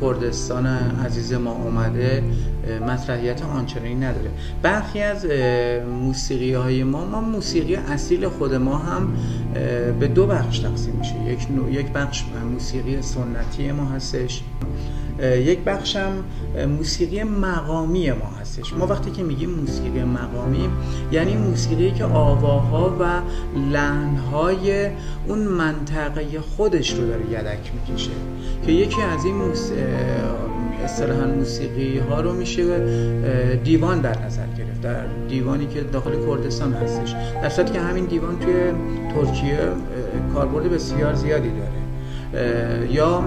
[0.00, 0.66] کردستان
[1.06, 2.22] عزیز ما اومده
[2.86, 4.30] مطرحیت آنچنانی نداره.
[4.62, 5.26] برخی از
[5.86, 9.16] موسیقی های ما ما موسیقی اصیل خود ما هم
[10.00, 11.14] به دو بخش تقسیم میشه.
[11.26, 11.46] یک,
[11.80, 14.42] یک بخش موسیقی سنتی ما هستش.
[15.20, 16.12] یک بخشم
[16.68, 18.72] موسیقی مقامی ما هستش.
[18.72, 20.68] ما وقتی که میگیم موسیقی مقامی
[21.12, 23.20] یعنی موسیقی که آواها و
[23.72, 24.90] لحنهای
[25.28, 28.10] اون منطقه خودش رو داره یدک می‌کشه.
[28.66, 29.70] که یکی از این موس...
[31.38, 32.62] موسیقی ها رو میشه
[33.64, 34.80] دیوان در نظر گرفت.
[34.80, 37.14] در دیوانی که داخل کردستان هستش.
[37.42, 38.54] در که همین دیوان توی
[39.14, 39.58] ترکیه
[40.34, 42.92] کاربرد بسیار زیادی داره.
[42.92, 43.24] یا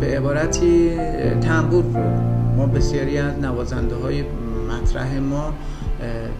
[0.00, 0.90] به عبارتی
[1.40, 2.00] تنبور رو.
[2.56, 4.24] ما بسیاری از نوازنده های
[4.68, 5.54] مطرح ما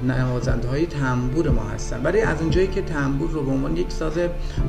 [0.07, 2.01] نوازنده های تنبور ما هستن.
[2.05, 4.13] ولی از اونجایی که تنبور رو به عنوان یک ساز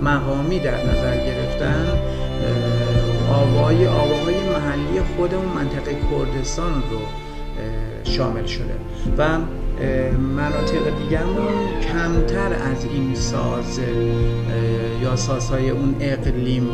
[0.03, 1.87] مقامی در نظر گرفتن
[3.31, 6.99] آوای آواهای محلی خودمون منطقه کردستان رو
[8.03, 8.75] شامل شده.
[9.17, 9.37] و
[10.17, 13.79] مناطق دیگرمون کمتر از این ساز
[15.03, 16.69] یا سازهای اون اقلیم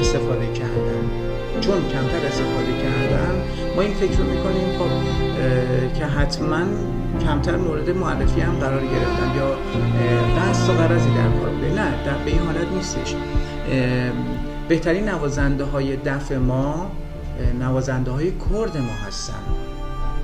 [0.00, 1.33] استفاده کردن.
[1.64, 3.42] چون کمتر استفاده کردن
[3.76, 6.58] ما این فکر رو می‌کنیم خب که حتما
[7.26, 9.56] کمتر مورد معرفی هم قرار گرفتن یا
[10.40, 13.14] قصد و قرضی در کار بوده نه در به این حالت نیستش.
[14.68, 16.90] بهترین نوازنده های دف ما
[17.60, 19.42] نوازنده های کرد ما هستن.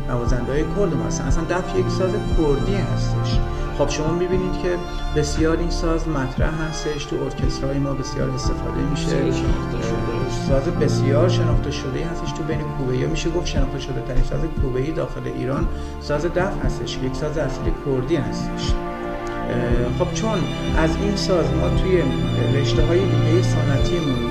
[0.09, 1.25] نوازنده های کرد ما هستن.
[1.25, 3.39] اصلا دف یک ساز کردی هستش.
[3.79, 4.77] خب شما می‌بینید که
[5.17, 9.07] بسیار این ساز مطرح هستش تو ارکسترهای ما بسیار استفاده میشه.
[10.31, 14.91] ساز بسیار شناخته شده هستش تو بین کوبه میشه گفت شناخته شده ترین ساز کوبه
[14.91, 15.69] داخل ایران
[16.01, 18.75] ساز دف هستش یک ساز اصلی کردی هستش.
[19.99, 20.39] خب چون
[20.77, 22.03] از این ساز ما توی
[22.61, 24.31] رشته های دیگه سنتیمون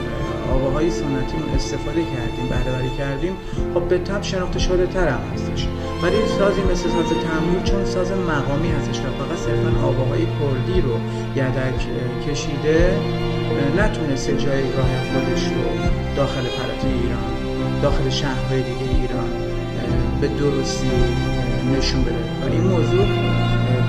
[0.53, 3.35] آواهای سنتیمون استفاده کردیم بهره کردیم
[3.73, 5.67] خب به تب شناخته شده تر هم هستش.
[6.03, 10.99] ولی سازی مثل ساز تنبور چون ساز مقامی هستش و فقط صرفا آواهای کردی رو
[11.35, 11.87] یدک
[12.27, 12.97] کشیده
[13.77, 14.33] نتونسته
[14.77, 15.61] راه خودش رو
[16.15, 19.29] داخل پرت ایران داخل شهرهای دیگه ایران
[20.21, 20.87] به درستی
[21.77, 22.15] نشون بده.
[22.15, 23.05] و این موضوع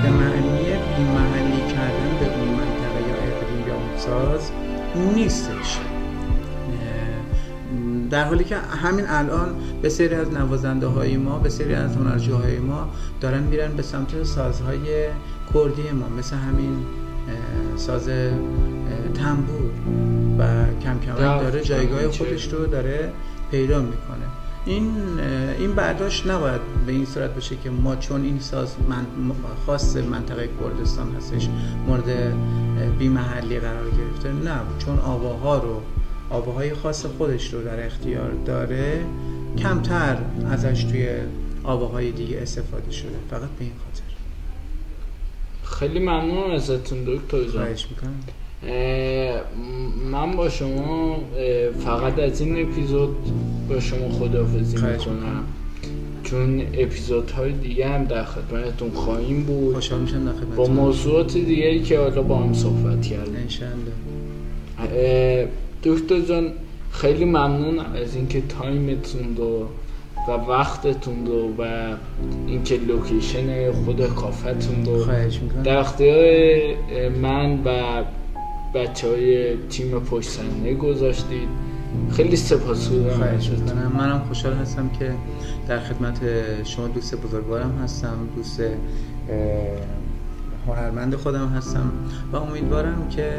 [0.03, 0.63] به معنی
[0.97, 4.51] بیمحلی کردن به اون منطقه یا اقلیم یا ساز
[5.15, 5.77] نیستش.
[8.09, 12.59] در حالی که همین الان به سری از نوازنده های ما به سری از هنرجوهای
[12.59, 12.89] ما
[13.21, 15.07] دارن میرن به سمت سازهای
[15.53, 16.77] کردی ما مثل همین
[17.75, 18.09] ساز
[19.13, 19.71] تنبور
[20.39, 23.09] و کم کم داره جایگاه خودش رو داره
[23.51, 24.25] پیدا می‌کنه.
[24.65, 24.91] این
[25.59, 29.05] این برداشت نباید به این صورت باشه که ما چون این ساز من
[29.65, 31.49] خاص منطقه کردستان هستش
[31.87, 32.33] مورد
[32.99, 34.31] بیمحلی قرار گرفته.
[34.31, 35.81] نه چون آواها رو
[36.29, 39.05] آواهای خاص خودش رو در اختیار داره
[39.57, 40.17] کمتر
[40.51, 41.09] ازش توی
[41.63, 43.15] آواهای دیگه استفاده شده.
[43.29, 44.03] فقط به این خاطر.
[45.79, 47.67] خیلی ممنون ازتون دکتر جان.
[47.67, 48.13] می‌کنم.
[50.11, 51.17] من با شما
[51.85, 53.15] فقط از این اپیزود
[53.69, 55.43] با شما خداحافظی می‌کنم.
[56.23, 59.73] چون اپیزودهای دیگه هم در خدمتتون خواهیم بود.
[59.73, 63.35] خوشحال میشم در با موضوعات دیگه که حالا با هم صحبت کردیم.
[63.35, 63.91] انشالله
[65.83, 66.51] دکتر جان
[66.91, 69.67] خیلی ممنون از اینکه time تون رو
[70.27, 71.93] و وقتتون رو و
[72.47, 75.05] اینکه location خود کافه‌تون رو
[75.63, 76.19] در اختیار
[77.21, 78.03] من و
[78.73, 81.49] بچه های تیم پشت صحنه گذاشتید
[82.11, 83.39] خیلی سپاسگزارم.
[83.51, 85.13] می‌کنم منم خوشحال هستم که
[85.67, 86.19] در خدمت
[86.63, 88.61] شما دوست بزرگوارم هستم دوست
[90.67, 91.91] هنرمند خودم هستم
[92.33, 93.33] و امیدوارم که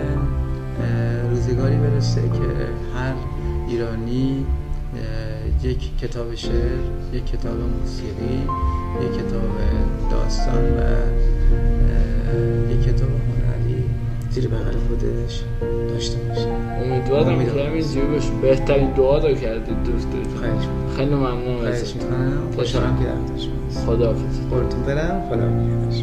[1.30, 2.68] روزگاری برسه که
[2.98, 3.14] هر
[3.68, 4.46] ایرانی
[5.62, 6.78] یک کتاب شعر
[7.12, 8.42] یک کتاب موسیقی
[9.04, 9.50] یک کتاب
[10.10, 10.80] داستان و
[12.72, 13.08] یک کتاب
[14.32, 15.42] زیر بغل خودش
[15.88, 16.48] داشته باشه
[16.82, 17.44] امیدوارم.
[17.44, 20.96] که همینجوری باشه بهترین دعا رو کردید دوستتون خواهش می‌کنم.
[20.96, 22.02] خیلی ممنون ازتون.
[22.56, 23.04] خوشحالم که.
[23.86, 24.40] خداحافظ.
[24.50, 25.22] قربونتون برم.
[25.30, 25.48] خدا